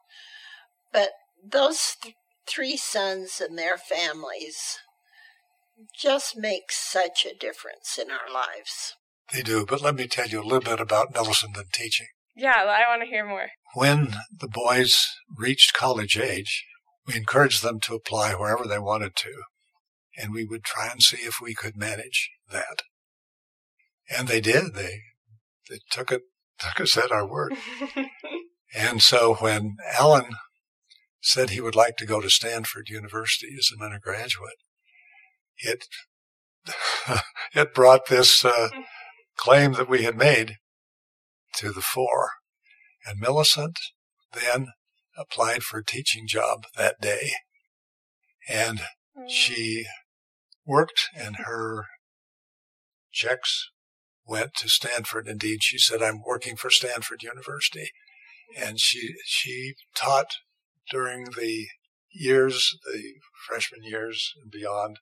[0.92, 1.10] But
[1.44, 2.14] those th-
[2.46, 4.78] three sons and their families
[5.94, 8.94] just make such a difference in our lives.
[9.32, 12.06] They do, but let me tell you a little bit about Milicent and teaching.
[12.36, 13.48] Yeah, I want to hear more.
[13.74, 16.64] When the boys reached college age,
[17.06, 19.32] we encouraged them to apply wherever they wanted to,
[20.16, 22.82] and we would try and see if we could manage that.
[24.08, 24.74] And they did.
[24.74, 25.00] They
[25.68, 26.22] they took it
[26.58, 27.54] took us at our word.
[28.74, 30.30] and so when Alan
[31.20, 34.58] said he would like to go to Stanford University as an undergraduate,
[35.58, 35.86] it
[37.54, 38.68] it brought this uh,
[39.36, 40.56] claim that we had made
[41.56, 42.30] to the fore.
[43.06, 43.76] And Milicent
[44.32, 44.68] then
[45.16, 47.32] applied for a teaching job that day.
[48.48, 48.80] And
[49.28, 49.86] she
[50.66, 51.86] worked and her
[53.12, 53.70] checks
[54.26, 55.28] went to Stanford.
[55.28, 57.90] Indeed, she said, I'm working for Stanford University.
[58.56, 60.36] And she, she taught
[60.90, 61.66] during the
[62.10, 63.14] years, the
[63.48, 64.98] freshman years and beyond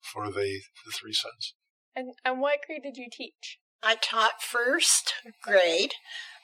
[0.00, 1.54] for the, the three sons.
[1.94, 3.58] And, and what grade did you teach?
[3.82, 5.94] I taught first grade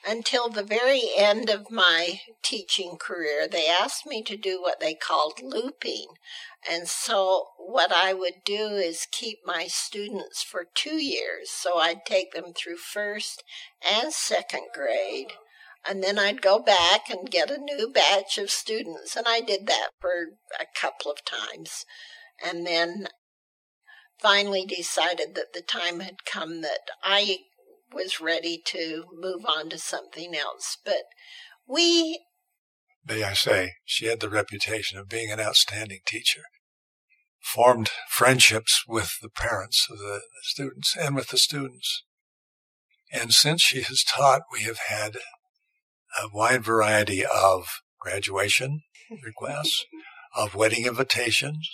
[0.07, 3.47] until the very end of my teaching career.
[3.47, 6.07] They asked me to do what they called looping.
[6.69, 11.49] And so what I would do is keep my students for two years.
[11.49, 13.43] So I'd take them through first
[13.85, 15.33] and second grade.
[15.87, 19.15] And then I'd go back and get a new batch of students.
[19.15, 21.85] And I did that for a couple of times.
[22.43, 23.07] And then
[24.19, 27.39] finally decided that the time had come that I
[27.93, 30.77] was ready to move on to something else.
[30.83, 31.03] But
[31.67, 32.19] we.
[33.07, 36.41] May I say, she had the reputation of being an outstanding teacher.
[37.39, 42.03] Formed friendships with the parents of the students and with the students.
[43.11, 45.17] And since she has taught, we have had
[46.19, 47.67] a wide variety of
[47.99, 48.81] graduation
[49.23, 49.85] requests,
[50.35, 51.69] of wedding invitations,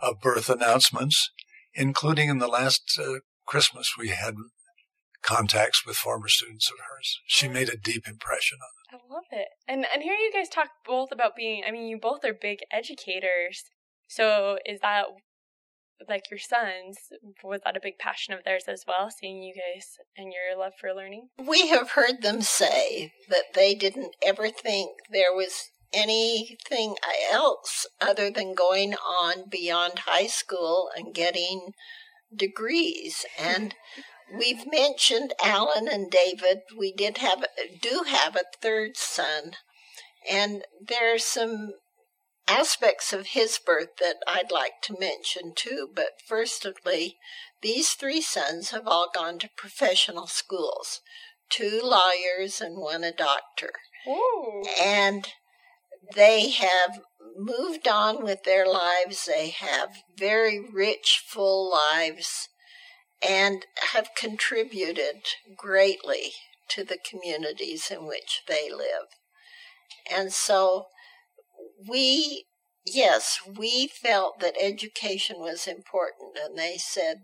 [0.00, 1.30] of birth announcements,
[1.74, 4.34] including in the last uh, Christmas, we had
[5.22, 7.20] contacts with former students of hers.
[7.26, 9.00] She made a deep impression on them.
[9.10, 9.48] I love it.
[9.68, 12.60] And and here you guys talk both about being I mean you both are big
[12.72, 13.64] educators.
[14.08, 15.04] So is that
[16.08, 16.96] like your sons
[17.44, 20.72] was that a big passion of theirs as well seeing you guys and your love
[20.80, 21.28] for learning?
[21.38, 26.96] We have heard them say that they didn't ever think there was anything
[27.32, 31.72] else other than going on beyond high school and getting
[32.34, 33.24] degrees.
[33.38, 33.74] And
[34.36, 36.62] we've mentioned Alan and David.
[36.76, 37.44] We did have,
[37.80, 39.52] do have a third son.
[40.28, 41.72] And there's some
[42.46, 45.88] aspects of his birth that I'd like to mention too.
[45.94, 47.16] But firstly,
[47.62, 51.00] these three sons have all gone to professional schools
[51.50, 53.72] two lawyers and one a doctor.
[54.08, 54.62] Ooh.
[54.80, 55.28] And
[56.14, 57.00] they have
[57.36, 59.24] moved on with their lives.
[59.26, 62.48] They have very rich, full lives
[63.26, 65.22] and have contributed
[65.56, 66.32] greatly
[66.68, 69.08] to the communities in which they live.
[70.10, 70.86] And so
[71.88, 72.44] we,
[72.84, 77.22] yes, we felt that education was important, and they said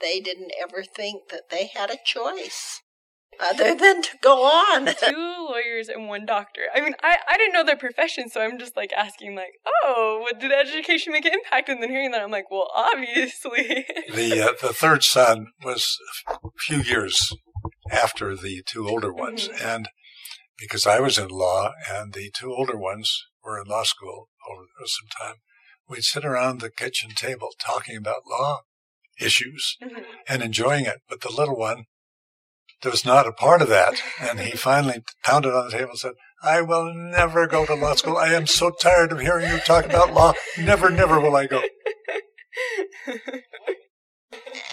[0.00, 2.82] they didn't ever think that they had a choice
[3.42, 4.86] other than to go on.
[5.00, 6.62] Two lawyers and one doctor.
[6.74, 10.18] I mean, I, I didn't know their profession, so I'm just like asking, like, oh,
[10.20, 11.68] what did education make an impact?
[11.68, 13.86] And then hearing that, I'm like, well, obviously.
[14.14, 17.32] the uh, the third son was a few years
[17.90, 19.66] after the two older ones, mm-hmm.
[19.66, 19.88] and
[20.58, 24.66] because I was in law and the two older ones were in law school over
[24.86, 25.36] some time,
[25.88, 28.60] we'd sit around the kitchen table talking about law
[29.20, 30.02] issues mm-hmm.
[30.28, 31.00] and enjoying it.
[31.08, 31.84] But the little one
[32.90, 34.02] was not a part of that.
[34.20, 37.94] And he finally pounded on the table and said, I will never go to law
[37.94, 38.16] school.
[38.16, 40.32] I am so tired of hearing you talk about law.
[40.58, 41.62] Never, never will I go.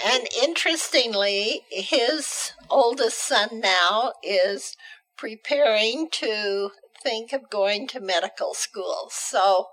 [0.05, 4.75] And interestingly, his oldest son now is
[5.17, 6.71] preparing to
[7.03, 9.09] think of going to medical school.
[9.11, 9.67] So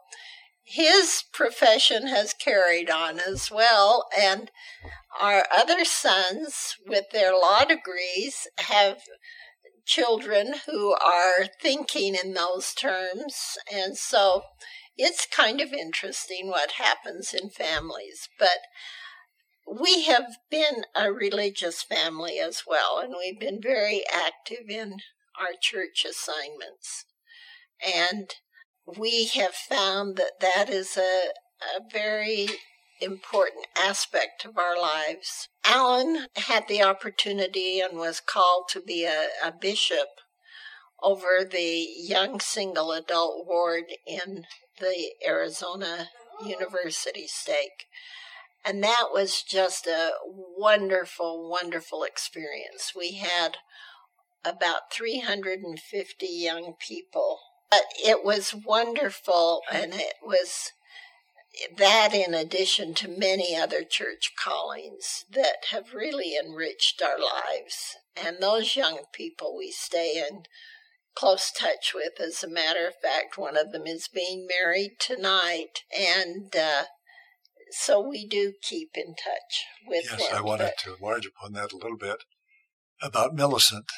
[0.66, 4.08] his profession has carried on as well.
[4.18, 4.50] And
[5.18, 8.98] our other sons, with their law degrees, have
[9.84, 13.56] children who are thinking in those terms.
[13.72, 14.42] And so
[14.96, 18.28] it's kind of interesting what happens in families.
[18.36, 18.58] But
[19.80, 24.98] we have been a religious family as well, and we've been very active in
[25.40, 27.04] our church assignments.
[27.80, 28.34] And
[28.86, 32.48] we have found that that is a, a very
[33.00, 35.48] important aspect of our lives.
[35.64, 40.08] Alan had the opportunity and was called to be a, a bishop
[41.02, 44.44] over the young single adult ward in
[44.80, 46.08] the Arizona
[46.44, 47.86] University stake.
[48.64, 52.92] And that was just a wonderful, wonderful experience.
[52.96, 53.58] We had
[54.44, 57.38] about 350 young people.
[57.70, 60.72] But it was wonderful, and it was
[61.76, 67.96] that in addition to many other church callings that have really enriched our lives.
[68.14, 70.42] And those young people we stay in
[71.16, 72.20] close touch with.
[72.20, 75.82] As a matter of fact, one of them is being married tonight.
[75.98, 76.84] And uh,
[77.70, 80.38] so we do keep in touch with yes, them.
[80.38, 82.22] I wanted to enlarge upon that a little bit
[83.02, 83.88] about Milicent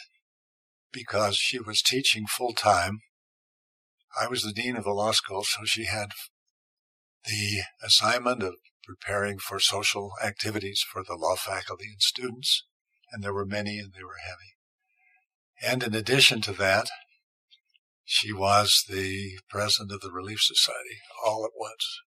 [0.93, 3.01] because she was teaching full time.
[4.21, 6.11] I was the dean of the law school, so she had
[7.25, 8.55] the assignment of
[8.85, 12.65] preparing for social activities for the law faculty and students,
[13.13, 14.57] and there were many and they were heavy.
[15.61, 16.89] And in addition to that,
[18.05, 22.01] she was the president of the Relief Society all at once.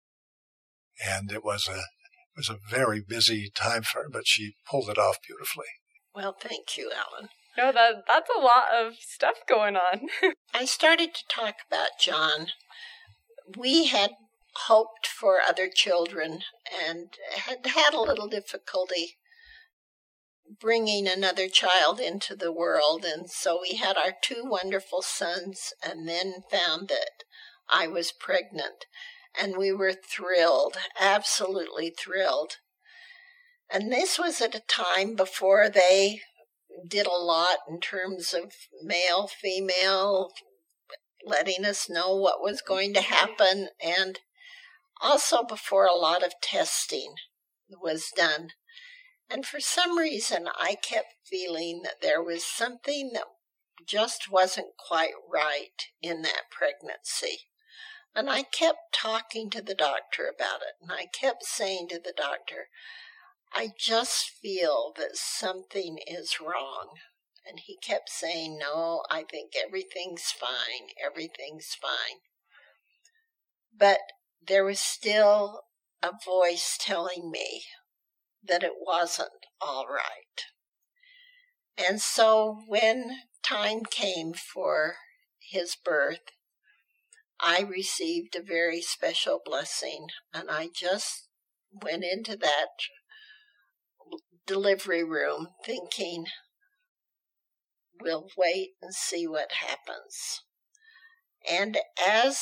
[1.06, 4.88] And it was a it was a very busy time for her, but she pulled
[4.88, 5.66] it off beautifully.
[6.14, 7.28] Well, thank you, Alan.
[7.56, 10.08] No, that that's a lot of stuff going on.
[10.54, 12.48] I started to talk about John.
[13.56, 14.12] We had
[14.66, 16.40] hoped for other children
[16.88, 19.16] and had had a little difficulty
[20.58, 23.04] bringing another child into the world.
[23.04, 27.24] And so we had our two wonderful sons and then found that
[27.68, 28.86] I was pregnant.
[29.40, 32.56] And we were thrilled, absolutely thrilled.
[33.72, 36.22] And this was at a time before they
[36.86, 38.52] did a lot in terms of
[38.82, 40.32] male, female,
[41.24, 44.20] letting us know what was going to happen, and
[45.00, 47.14] also before a lot of testing
[47.82, 48.50] was done.
[49.28, 53.24] And for some reason, I kept feeling that there was something that
[53.86, 57.42] just wasn't quite right in that pregnancy.
[58.14, 62.14] And I kept talking to the doctor about it, and I kept saying to the
[62.16, 62.68] doctor,
[63.52, 66.90] I just feel that something is wrong.
[67.46, 72.20] And he kept saying, No, I think everything's fine, everything's fine.
[73.76, 74.00] But
[74.46, 75.62] there was still
[76.02, 77.64] a voice telling me
[78.42, 80.44] that it wasn't all right.
[81.76, 84.96] And so when time came for
[85.38, 86.32] his birth,
[87.40, 91.28] I received a very special blessing, and I just
[91.72, 92.68] went into that
[94.50, 96.24] delivery room thinking,
[98.02, 100.42] we'll wait and see what happens.
[101.48, 102.40] And as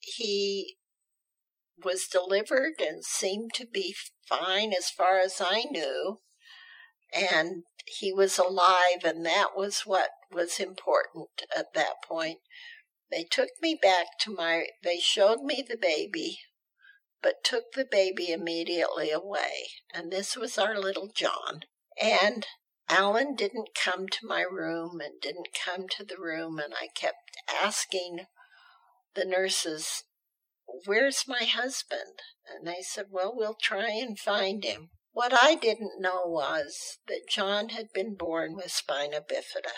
[0.00, 0.76] he
[1.82, 3.94] was delivered and seemed to be
[4.28, 6.20] fine as far as I knew.
[7.14, 12.40] And he was alive, and that was what was important at that point.
[13.10, 16.40] They took me back to my, they showed me the baby,
[17.24, 19.68] but took the baby immediately away.
[19.94, 21.62] And this was our little John.
[22.00, 22.46] And
[22.88, 27.38] Alan didn't come to my room and didn't come to the room, and I kept
[27.48, 28.26] asking
[29.14, 30.04] the nurses
[30.86, 32.20] Where's my husband?
[32.46, 34.90] And they said, Well, we'll try and find him.
[35.12, 39.72] What I didn't know was that John had been born with spina bifida.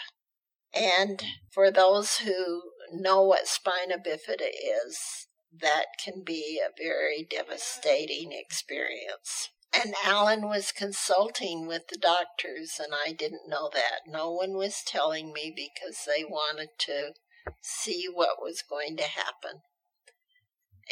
[0.72, 5.26] And for those who know what spina bifida is,
[5.61, 9.51] that can be a very devastating experience.
[9.73, 14.01] And Alan was consulting with the doctors, and I didn't know that.
[14.07, 17.12] No one was telling me because they wanted to
[17.61, 19.61] see what was going to happen.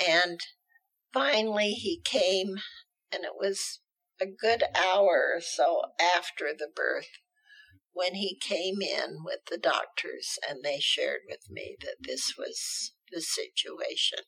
[0.06, 0.40] And
[1.12, 2.56] finally, he came,
[3.12, 3.80] and it was
[4.20, 5.82] a good hour or so
[6.16, 7.08] after the birth
[7.92, 12.92] when he came in with the doctors and they shared with me that this was
[13.10, 14.18] the situation.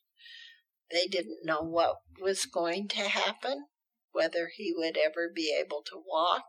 [0.91, 3.65] They didn't know what was going to happen,
[4.11, 6.45] whether he would ever be able to walk,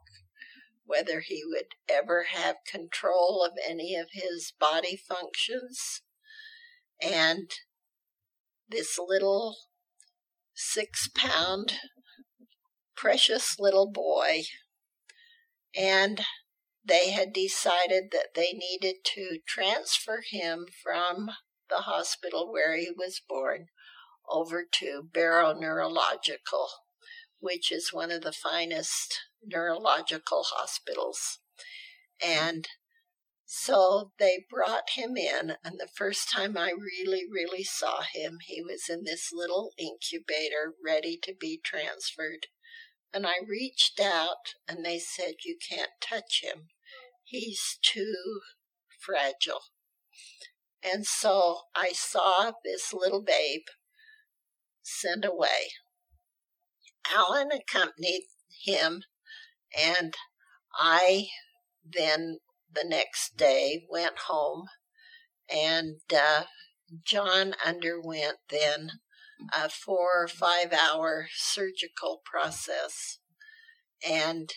[0.84, 6.02] whether he would ever have control of any of his body functions.
[7.00, 7.50] And
[8.68, 9.56] this little
[10.54, 11.74] six pound
[12.96, 14.42] precious little boy.
[15.76, 16.22] And
[16.84, 21.30] they had decided that they needed to transfer him from
[21.68, 23.66] the hospital where he was born
[24.30, 26.68] over to Barrow Neurological,
[27.40, 31.38] which is one of the finest neurological hospitals.
[32.24, 32.68] And
[33.44, 38.60] so they brought him in, and the first time I really, really saw him, he
[38.62, 42.48] was in this little incubator ready to be transferred.
[43.12, 46.68] And I reached out, and they said, You can't touch him.
[47.24, 48.40] He's too
[49.00, 49.62] fragile.
[50.82, 53.64] And so I saw this little babe
[54.88, 55.72] sent away.
[57.12, 58.22] Alan accompanied
[58.64, 59.02] him,
[59.76, 60.14] and
[60.74, 61.28] I
[61.84, 62.38] then
[62.72, 64.66] the next day went home,
[65.48, 66.44] and uh,
[67.04, 68.92] John underwent then
[69.52, 73.18] a four or five hour surgical process.
[74.08, 74.52] And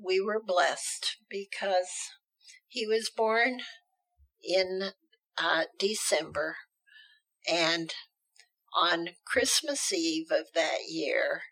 [0.00, 1.88] we were blessed because
[2.66, 3.60] he was born
[4.42, 4.90] in
[5.38, 6.56] uh, December.
[7.48, 7.92] And
[8.74, 11.42] on Christmas Eve of that year,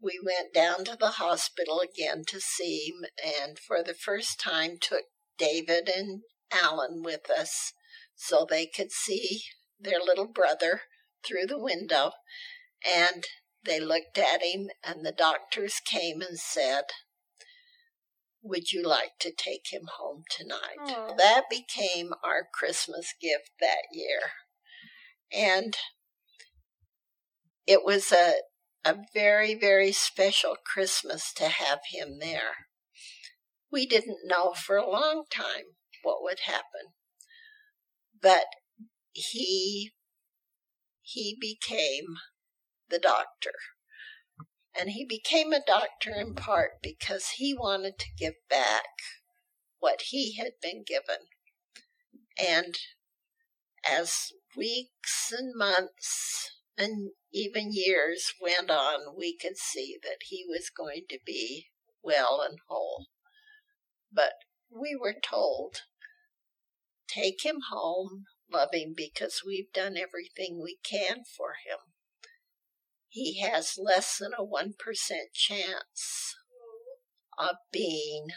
[0.00, 3.06] we went down to the hospital again to see him,
[3.42, 5.04] and for the first time took
[5.36, 7.72] David and Alan with us
[8.14, 9.42] so they could see
[9.78, 10.82] their little brother
[11.24, 12.12] through the window.
[12.86, 13.24] And
[13.64, 16.84] they looked at him, and the doctors came and said,
[18.42, 20.78] Would you like to take him home tonight?
[20.80, 21.16] Aww.
[21.16, 24.20] That became our Christmas gift that year.
[25.32, 25.76] And
[27.68, 28.32] it was a,
[28.82, 32.66] a very, very special Christmas to have him there.
[33.70, 36.94] We didn't know for a long time what would happen,
[38.20, 38.46] but
[39.12, 39.92] he
[41.02, 42.16] he became
[42.88, 43.52] the doctor.
[44.78, 48.84] And he became a doctor in part because he wanted to give back
[49.78, 51.26] what he had been given.
[52.38, 52.78] And
[53.86, 60.70] as weeks and months and even years went on, we could see that he was
[60.70, 61.66] going to be
[62.02, 63.06] well and whole.
[64.12, 64.32] But
[64.70, 65.82] we were told,
[67.06, 71.78] take him home, love him because we've done everything we can for him.
[73.08, 74.72] He has less than a 1%
[75.32, 76.34] chance
[77.38, 78.28] of being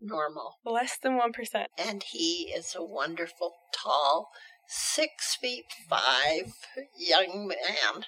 [0.00, 0.58] normal.
[0.64, 1.66] Less than 1%.
[1.78, 4.30] And he is a wonderful, tall,
[4.68, 6.54] six feet five
[6.98, 8.04] young man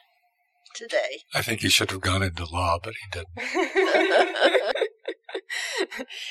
[0.74, 1.22] today.
[1.34, 3.28] I think he should have gone into law, but he didn't.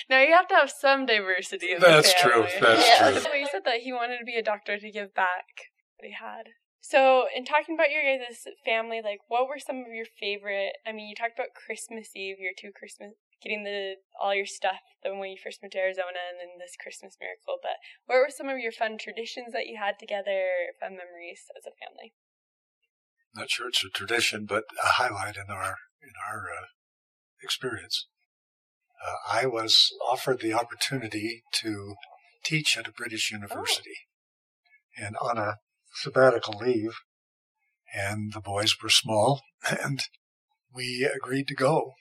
[0.10, 2.44] now you have to have some diversity in That's the true.
[2.44, 2.60] family.
[2.62, 3.12] That's Yeah.
[3.12, 3.20] true.
[3.22, 5.46] So you said that he wanted to be a doctor to give back
[5.98, 6.50] what he had.
[6.84, 10.76] So, in talking about your guys' family, like, what were some of your favorite?
[10.86, 14.84] I mean, you talked about Christmas Eve, your two Christmas, getting the all your stuff
[15.02, 17.56] then when you first moved to Arizona, and then this Christmas miracle.
[17.64, 21.64] But what were some of your fun traditions that you had together, fun memories as
[21.64, 22.12] a family?
[23.36, 26.66] Not sure it's a tradition, but a highlight in our in our uh,
[27.42, 28.08] experience.
[29.04, 31.96] Uh, I was offered the opportunity to
[32.44, 33.96] teach at a British university,
[34.98, 35.58] and on a
[35.96, 36.94] sabbatical leave,
[37.94, 40.04] and the boys were small, and
[40.74, 41.94] we agreed to go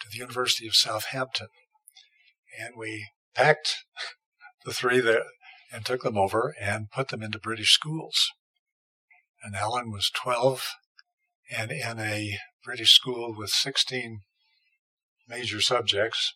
[0.00, 1.48] to the University of Southampton,
[2.58, 3.84] and we packed
[4.64, 5.24] the three there
[5.72, 8.30] and took them over and put them into British schools
[9.42, 10.66] and Alan was 12
[11.50, 14.20] and in a British school with 16
[15.28, 16.34] major subjects,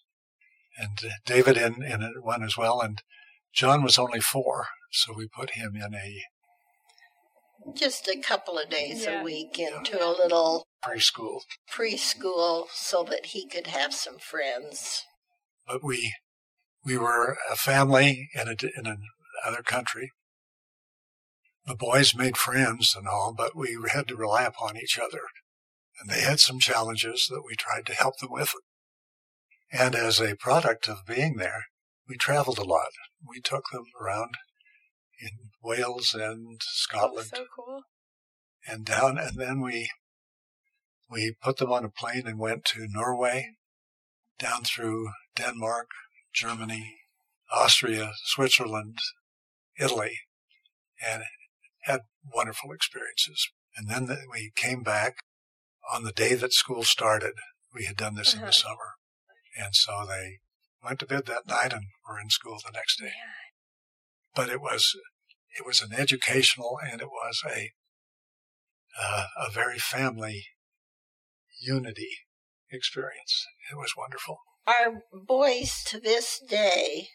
[0.78, 2.98] and David in, in one as well, and
[3.52, 6.22] John was only four, so we put him in a
[7.74, 9.20] Just a couple of days Yeah.
[9.20, 11.40] a week into a little preschool.
[11.70, 15.02] preschool so that he could have some friends.
[15.66, 16.12] But we
[16.84, 18.98] we were a family in a, in
[19.44, 20.10] another country.
[21.66, 25.22] The boys made friends and all, but we had to rely upon each other.
[26.00, 28.52] And they had some challenges that we tried to help them with.
[29.72, 31.64] And as a product of being there,
[32.08, 32.90] we traveled a lot.
[33.26, 34.34] We took them around
[35.20, 35.30] in
[35.62, 37.82] Wales and Scotland so cool.
[38.66, 39.90] and down, and then we
[41.08, 43.54] we put them on a plane and went to Norway,
[44.38, 45.88] down through Denmark,
[46.32, 46.96] Germany,
[47.52, 48.98] Austria, Switzerland,
[49.78, 50.18] Italy,
[51.06, 51.22] and
[52.32, 53.48] wonderful experiences.
[53.76, 55.16] And then the, we came back
[55.92, 57.34] on the day that school started.
[57.74, 58.46] We had done this in Uh-huh.
[58.48, 58.90] the summer,
[59.56, 60.38] and so they
[60.82, 63.32] went to bed that night and were in school the next day Yeah.
[64.34, 64.94] but it was
[65.58, 67.70] it was an educational and it was a
[69.00, 70.44] uh, a very family
[71.60, 72.10] unity
[72.70, 73.46] experience.
[73.70, 74.38] It was wonderful.
[74.66, 77.08] Our boys to this day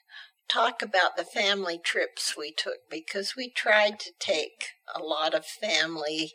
[0.50, 5.46] talk about the family trips we took because we tried to take a lot of
[5.46, 6.34] family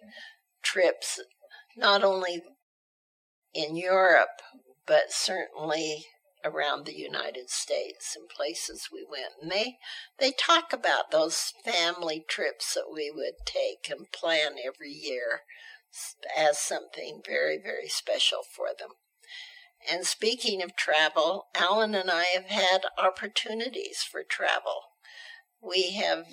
[0.62, 1.20] trips,
[1.76, 2.42] not only
[3.52, 4.42] in Europe,
[4.86, 6.06] but certainly
[6.44, 9.32] around the United States and places we went.
[9.40, 9.76] And they,
[10.18, 15.40] they talk about those family trips that we would take and plan every year
[16.36, 18.90] as something very, very special for them.
[19.90, 24.82] And speaking of travel, Alan and I have had opportunities for travel.
[25.62, 26.26] We have,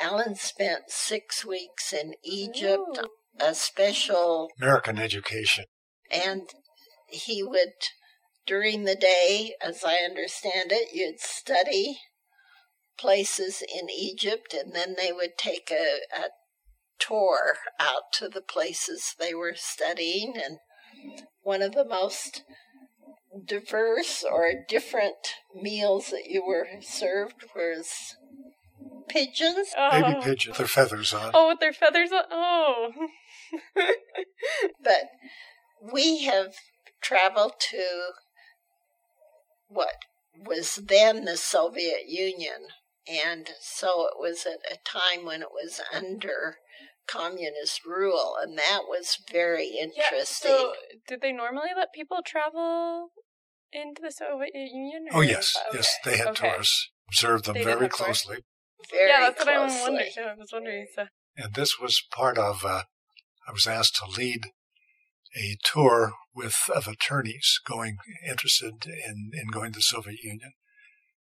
[0.00, 3.08] Alan spent six weeks in Egypt, Ooh.
[3.40, 5.64] a special American education.
[6.10, 6.48] And
[7.08, 7.72] he would,
[8.46, 11.98] during the day, as I understand it, you'd study
[12.98, 16.28] places in Egypt, and then they would take a, a
[16.98, 20.34] tour out to the places they were studying.
[20.36, 20.58] And
[21.42, 22.42] one of the most
[23.46, 28.16] diverse or different meals that you were served was
[29.08, 29.68] pigeons.
[29.76, 29.90] Oh.
[29.90, 31.30] Baby pigeons, pigeon, their feathers on.
[31.34, 32.24] Oh, with their feathers on.
[32.30, 32.92] Oh.
[34.82, 35.10] But
[35.92, 36.54] we have
[37.02, 38.10] traveled to
[39.68, 39.94] what
[40.36, 42.68] was then the Soviet Union.
[43.06, 46.56] And so it was at a time when it was under
[47.06, 50.50] communist rule, and that was very interesting.
[50.50, 50.72] Yeah, so,
[51.08, 53.08] did they normally let people travel
[53.72, 55.06] into the Soviet Union?
[55.12, 56.50] Oh or- yes, yes, okay, they had okay.
[56.50, 56.90] tours.
[57.08, 58.44] Observed them They very closely.
[58.90, 60.10] very Yeah, that's what I was wondering.
[60.16, 60.86] Yeah, I was wondering.
[60.94, 61.06] So.
[61.36, 62.82] And this was part of, uh,
[63.48, 64.48] I was asked to lead
[65.36, 67.96] a tour with of attorneys going
[68.28, 70.52] interested in, in going to the Soviet Union.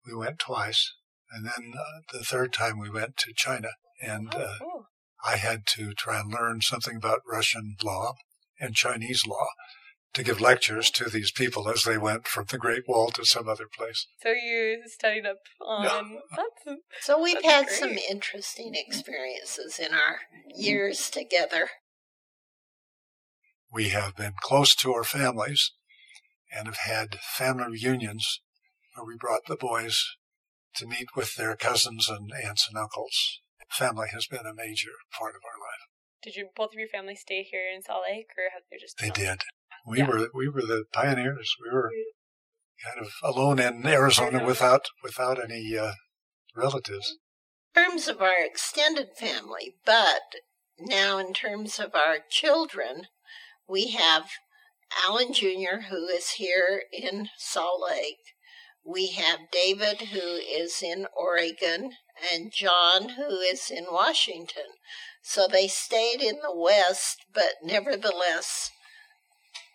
[0.06, 0.94] We went twice,
[1.32, 3.70] and then uh, the third time we went to China,
[4.02, 4.84] and Oh, uh.
[5.26, 8.14] I had to try and learn something about Russian law
[8.60, 9.48] and Chinese law
[10.14, 13.48] to give lectures to these people as they went from the Great Wall to some
[13.48, 14.08] other place.
[14.22, 20.20] So you studied up on that's So we've That's had some interesting experiences in our
[20.56, 21.70] years together.
[23.72, 25.74] We have been close to our families
[26.52, 28.42] and have had family reunions
[28.96, 30.04] where we brought the boys
[30.76, 33.42] to meet with their cousins and aunts and uncles.
[33.72, 35.86] Family has been a major part of our life.
[36.24, 38.98] Did you both of your families stay here in Salt Lake, or have they just?
[38.98, 39.38] They gone?
[39.38, 39.44] did.
[39.86, 40.08] We Yeah.
[40.08, 41.56] were we were the pioneers.
[41.64, 41.92] We were
[42.84, 45.94] kind of alone in Arizona without without any uh,
[46.56, 47.18] relatives.
[47.76, 50.22] In terms of our extended family, but
[50.80, 53.08] now in terms of our children,
[53.68, 54.30] we have
[55.06, 58.18] Alan Jr., who is here in Salt Lake.
[58.84, 61.92] We have David, who is in Oregon,
[62.34, 64.64] and John, who is in Washington.
[65.22, 68.72] So they stayed in the West, but nevertheless,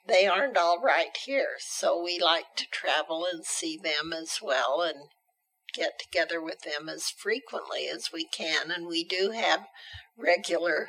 [0.07, 1.57] they aren't all right here.
[1.59, 5.09] So we like to travel and see them as well and
[5.73, 8.71] get together with them as frequently as we can.
[8.71, 9.67] And we do have
[10.17, 10.89] regular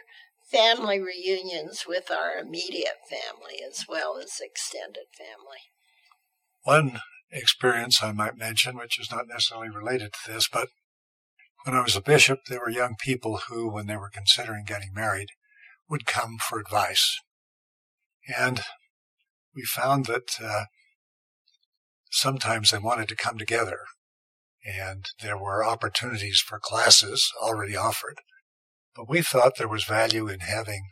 [0.51, 5.59] family reunions with our immediate family as well as extended family.
[6.63, 6.99] One
[7.31, 10.69] experience I might mention, which is not necessarily related to this, but
[11.63, 14.93] when I was a bishop, there were young people who, when they were considering getting
[14.93, 15.29] married,
[15.89, 17.17] would come for advice.
[18.37, 18.61] And
[19.55, 20.65] we found that uh,
[22.11, 23.79] sometimes they wanted to come together,
[24.65, 28.17] and there were opportunities for classes already offered.
[28.95, 30.87] But we thought there was value in having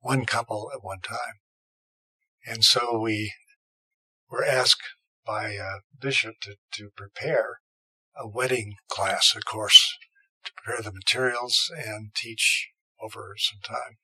[0.00, 1.40] one couple at one time.
[2.46, 3.32] And so we
[4.30, 4.82] were asked
[5.26, 7.58] by a bishop to, to prepare
[8.16, 9.96] a wedding class, a course,
[10.44, 12.68] to prepare the materials and teach
[13.02, 13.98] over some time,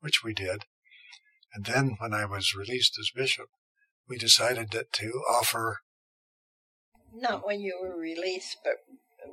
[0.00, 0.64] which we did.
[1.52, 3.46] And then when I was released as bishop,
[4.08, 5.78] we decided that to offer,
[7.12, 8.74] Not when you were released, but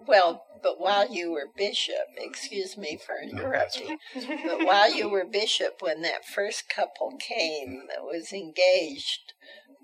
[0.07, 5.25] well, but while you were bishop, excuse me for No, interrupting, but while you were
[5.25, 9.33] bishop, when that first couple came that was engaged,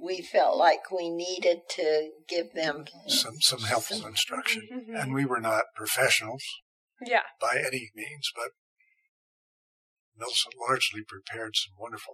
[0.02, 4.68] we felt like we needed to give them some, some helpful Some- instruction.
[4.72, 5.02] Mhm.
[5.02, 6.44] And we were not professionals
[7.06, 7.24] Yeah.
[7.40, 8.52] by any means, but
[10.20, 12.14] Milicent largely prepared some wonderful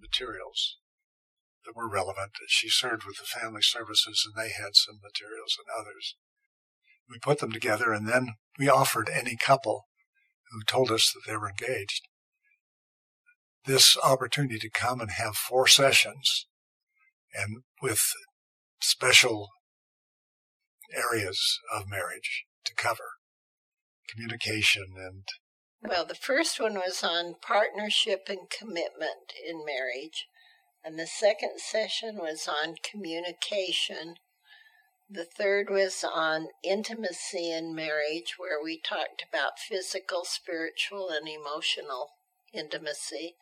[0.00, 0.78] materials
[1.64, 2.32] that were relevant.
[2.48, 6.16] She served with the family services and they had some materials and others.
[7.08, 9.86] We put them together and then we offered any couple
[10.50, 12.08] who told us that they were engaged
[13.66, 16.46] this opportunity to come and have four sessions
[17.34, 18.00] and with
[18.80, 19.48] special
[20.94, 23.18] areas of marriage to cover
[24.08, 25.24] communication and
[25.88, 30.26] Well, the first one was on partnership and commitment in marriage,
[30.82, 34.16] and the second session was on communication.
[35.08, 42.14] The third was on intimacy in marriage, where we talked about physical, spiritual, and emotional
[42.52, 43.36] intimacy.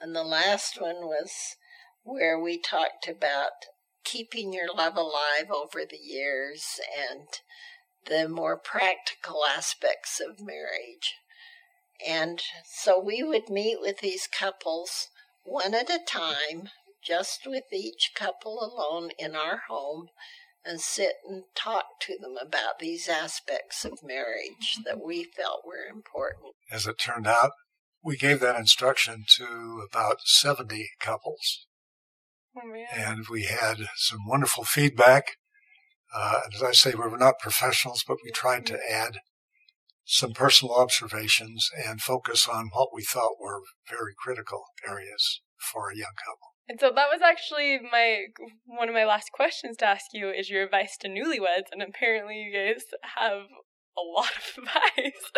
[0.00, 1.56] And the last one was
[2.04, 3.66] where we talked about
[4.04, 6.78] keeping your love alive over the years
[7.10, 7.26] and
[8.06, 11.16] the more practical aspects of marriage.
[12.06, 15.08] And so we would meet with these couples
[15.42, 16.68] one at a time,
[17.02, 20.08] just with each couple alone in our home,
[20.64, 25.86] and sit and talk to them about these aspects of marriage that we felt were
[25.90, 26.54] important.
[26.70, 27.52] as it turned out,
[28.02, 31.66] we gave that instruction to about 70 couples.
[32.56, 35.36] Oh, and we had some wonderful feedback.
[36.14, 39.18] Uh, as I say, we were not professionals, but we tried to add
[40.10, 45.96] some personal observations and focus on what we thought were very critical areas for a
[45.96, 46.48] young couple.
[46.66, 48.24] And so that was actually my
[48.64, 52.36] one of my last questions to ask you is your advice to newlyweds, and apparently
[52.36, 52.84] you guys
[53.16, 53.42] have
[53.98, 55.30] a lot of advice.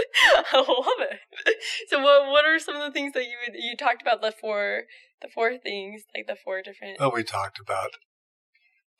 [0.53, 1.57] I love it.
[1.89, 4.33] So what what are some of the things that you would you talked about the
[4.41, 4.83] four
[5.21, 7.91] the four things like the four different Well, we talked about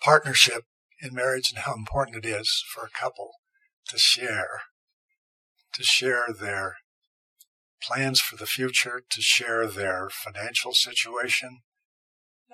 [0.01, 0.65] partnership
[1.01, 3.31] in marriage and how important it is for a couple
[3.89, 4.63] to share,
[5.75, 6.77] to share their
[7.83, 11.61] plans for the future, to share their financial situation,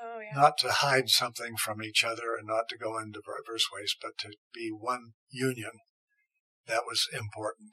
[0.00, 3.66] oh yeah not to hide something from each other and not to go in diverse
[3.74, 5.72] ways, but to be one union.
[6.66, 7.72] That was important.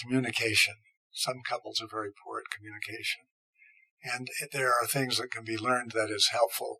[0.00, 0.74] Communication.
[1.12, 3.22] Some couples are very poor at communication.
[4.02, 6.78] And there are things that can be learned that is helpful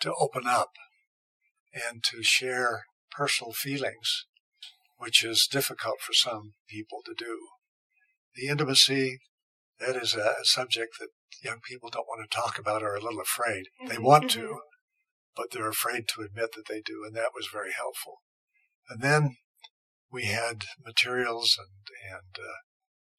[0.00, 0.72] to open up
[1.72, 4.26] and to share personal feelings,
[4.98, 7.38] which is difficult for some people to do.
[8.34, 9.18] The intimacy,
[9.80, 11.08] that is a subject that
[11.42, 13.64] young people don't want to talk about or are a little afraid.
[13.88, 14.60] They want to,
[15.36, 18.16] but they're afraid to admit that they do, and that was very helpful.
[18.90, 19.36] And then
[20.10, 22.58] we had materials and, and uh,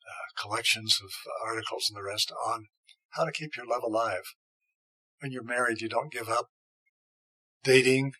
[0.09, 1.11] uh, collections of
[1.45, 2.65] articles and the rest on
[3.11, 4.23] how to keep your love alive.
[5.21, 6.47] When you're married, you don't give up
[7.63, 8.13] dating,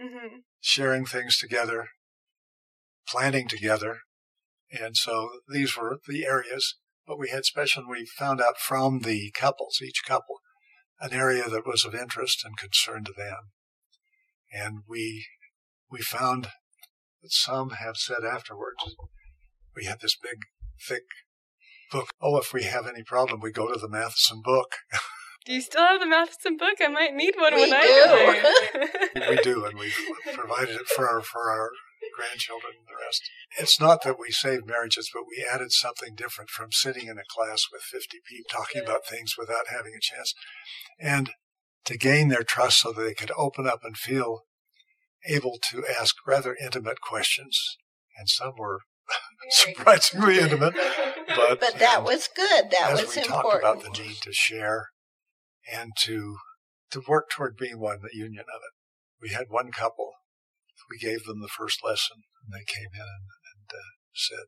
[0.00, 1.88] hmm sharing things together,
[3.08, 3.98] planning together.
[4.70, 6.76] And so these were the areas,
[7.06, 10.40] but we had special, we found out from the couples, each couple,
[11.00, 13.50] an area that was of interest and concern to them.
[14.52, 15.26] And we,
[15.90, 16.48] we found
[17.22, 18.96] that some have said afterwards,
[19.76, 20.38] we had this big,
[20.88, 21.02] thick
[21.90, 22.08] book.
[22.20, 24.76] Oh, if we have any problem, we go to the Matheson book.
[25.44, 26.76] Do you still have the Matheson book?
[26.80, 27.82] I might need one We when I
[29.12, 29.20] do.
[29.20, 29.98] go we do, and we've
[30.32, 31.70] provided it for our, for our
[32.16, 33.22] grandchildren and the rest.
[33.58, 37.28] It's not that we saved marriages, but we added something different from sitting in a
[37.28, 40.34] class with 50 people talking about things without having a chance.
[40.98, 41.30] And
[41.84, 44.42] to gain their trust so that they could open up and feel
[45.26, 47.76] able to ask rather intimate questions.
[48.16, 48.80] And some were
[49.50, 50.74] surprisingly intimate,
[51.28, 52.70] but, But that was good.
[52.70, 53.62] That as was we important.
[53.62, 54.88] talked about the need to share
[55.72, 56.36] and to
[56.90, 58.72] to work toward being one, the union of it.
[59.20, 60.12] We had one couple.
[60.94, 64.46] We gave them the first lesson, and they came in and, and uh, said,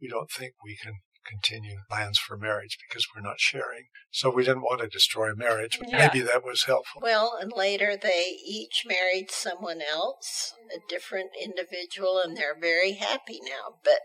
[0.00, 0.94] "We don't think we can
[1.26, 5.78] continue plans for marriage because we're not sharing." So we didn't want to destroy marriage,
[5.78, 5.98] but Yeah.
[5.98, 7.02] maybe that was helpful.
[7.02, 13.40] Well, and later they each married someone else, a different individual, and they're very happy
[13.42, 13.80] now.
[13.84, 14.00] But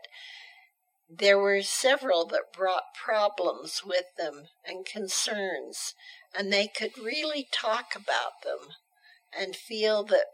[1.08, 5.94] there were several that brought problems with them and concerns,
[6.36, 8.76] and they could really talk about them
[9.32, 10.28] and feel that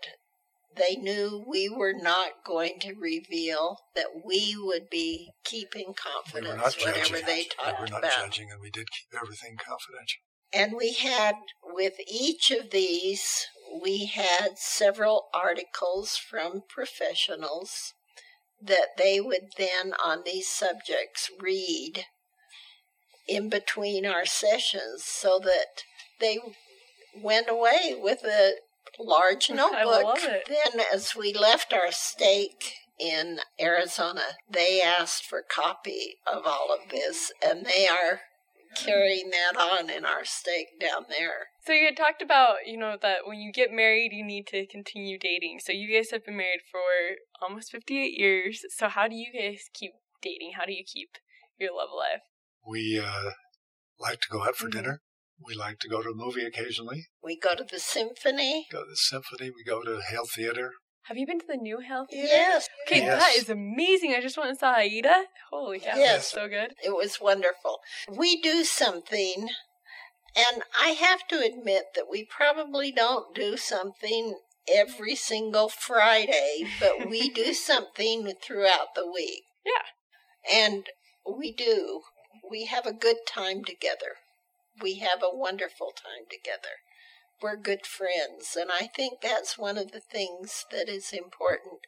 [0.76, 5.94] they knew we were not going to reveal, that we would be keeping We were
[5.94, 7.26] confidence not whatever judging.
[7.26, 8.12] they talked we were not about.
[8.14, 10.22] judging, and we did keep everything confidential.
[10.54, 13.48] And we had, with each of these,
[13.84, 17.94] we had several articles from professionals
[18.62, 22.06] that they would then, on these subjects, read
[23.28, 25.84] in between our sessions so that
[26.20, 26.40] they
[27.22, 28.54] went away with a
[29.00, 30.04] large I notebook.
[30.04, 30.44] love it.
[30.48, 36.90] Then, as we left our stake in Arizona, they asked for copy of all of
[36.92, 38.22] this, and they are
[38.76, 41.48] carrying that on in our stake down there.
[41.66, 44.66] So you had talked about, you know, that when you get married, you need to
[44.68, 45.60] continue dating.
[45.64, 46.80] So you guys have been married for
[47.42, 48.62] almost 58 years.
[48.78, 49.92] So how do you guys keep
[50.22, 50.52] dating?
[50.58, 51.10] How do you keep
[51.60, 52.20] your love alive?
[52.66, 53.32] We uh,
[54.00, 54.72] like to go out for Mhm.
[54.74, 55.02] dinner.
[55.46, 57.08] We like to go to a movie occasionally.
[57.24, 58.68] We go to the symphony.
[58.72, 59.50] Go to the symphony.
[59.56, 60.72] We go to Hale Theater.
[61.04, 62.28] Have you been to the new Hale Theater?
[62.28, 62.68] Yes.
[62.88, 63.22] Okay, Yes.
[63.22, 64.14] that is amazing.
[64.14, 65.26] I just went and saw Aida.
[65.50, 66.12] Holy cow, Yes.
[66.14, 66.74] that's so good.
[66.84, 67.80] It was wonderful.
[68.08, 69.50] We do something,
[70.36, 74.40] and I have to admit that we probably don't do something
[74.72, 79.44] every single Friday, but we do something throughout the week.
[79.66, 80.54] Yeah.
[80.54, 80.86] And
[81.26, 82.02] we do.
[82.48, 84.18] We have a good time together.
[84.82, 86.84] We have a wonderful time together.
[87.42, 91.82] We're good friends, and I think that's one of the things that is important.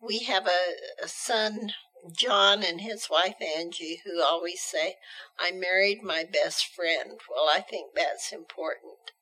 [0.00, 1.72] We have a, a son,
[2.12, 4.96] John, and his wife Angie, who always say,
[5.38, 7.20] I married my best friend.
[7.28, 9.12] Well, I think that's important.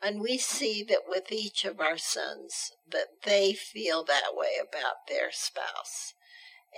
[0.00, 5.06] And we see that with each of our sons, that they feel that way about
[5.08, 6.14] their spouse.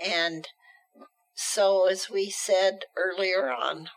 [0.03, 0.48] And
[1.34, 3.90] so, as we said earlier on,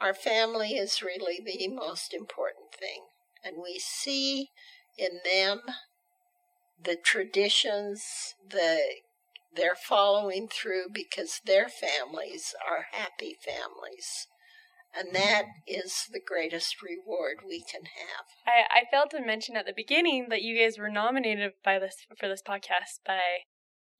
[0.00, 3.04] our family is really the most important thing.
[3.44, 4.50] And we see
[4.96, 5.62] in them
[6.82, 8.80] the traditions, the
[9.54, 14.28] they're following through because their families are happy families.
[14.96, 18.26] And that is the greatest reward we can have.
[18.46, 22.06] I, I failed to mention at the beginning that you guys were nominated by this
[22.18, 23.20] for this podcast by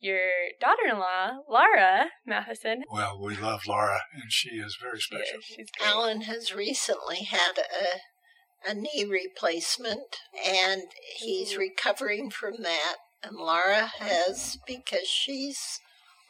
[0.00, 0.28] your
[0.60, 2.82] daughter-in-law, Laura Matheson.
[2.90, 5.24] Well, we love Laura, and she is very special.
[5.34, 5.88] Yeah, she's great.
[5.88, 10.82] Alan has recently had a, a knee replacement, and
[11.16, 11.60] he's mm-hmm.
[11.60, 12.96] recovering from that.
[13.22, 15.80] And Laura has, because she's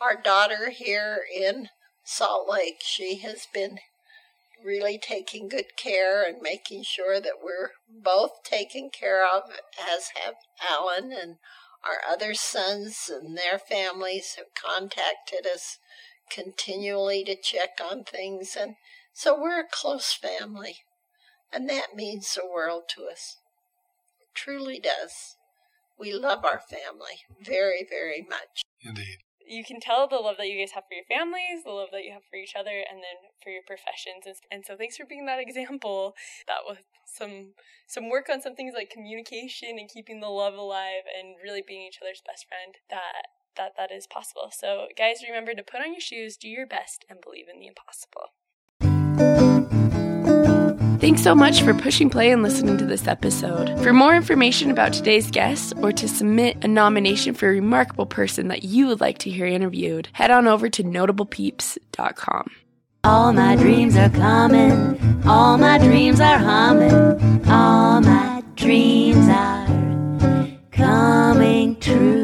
[0.01, 1.69] our daughter here in
[2.05, 3.79] Salt Lake, she has been
[4.65, 7.71] really taking good care and making sure that we're
[8.03, 9.43] both taken care of,
[9.79, 10.35] as have
[10.69, 11.37] Alan and
[11.85, 15.79] our other sons and their families have contacted us
[16.31, 18.57] continually to check on things.
[18.59, 18.75] And
[19.13, 20.79] so we're a close family.
[21.53, 23.37] And that means the world to us.
[24.21, 25.37] It truly does.
[25.99, 28.63] We love our family very, very much.
[28.83, 29.19] Indeed.
[29.49, 32.05] You can tell the love that you guys have for your families, the love that
[32.05, 34.25] you have for each other, and then for your professions.
[34.51, 36.15] And, so, thanks for being that example.
[36.47, 37.55] That with some
[37.87, 41.83] some work on some things like communication and keeping the love alive, and really being
[41.83, 42.77] each other's best friend.
[42.91, 44.51] That that that is possible.
[44.53, 47.67] So, guys, remember to put on your shoes, do your best, and believe in the
[47.67, 48.33] impossible.
[51.01, 53.81] Thanks so much for pushing play and listening to this episode.
[53.85, 58.49] For more information about today's guest or to submit a nomination for a remarkable person
[58.49, 62.51] that you would like to hear interviewed, head on over to notablepeeps.com.
[63.05, 69.69] All my dreams are coming, all my dreams are humming, all my dreams are
[70.73, 72.19] coming true.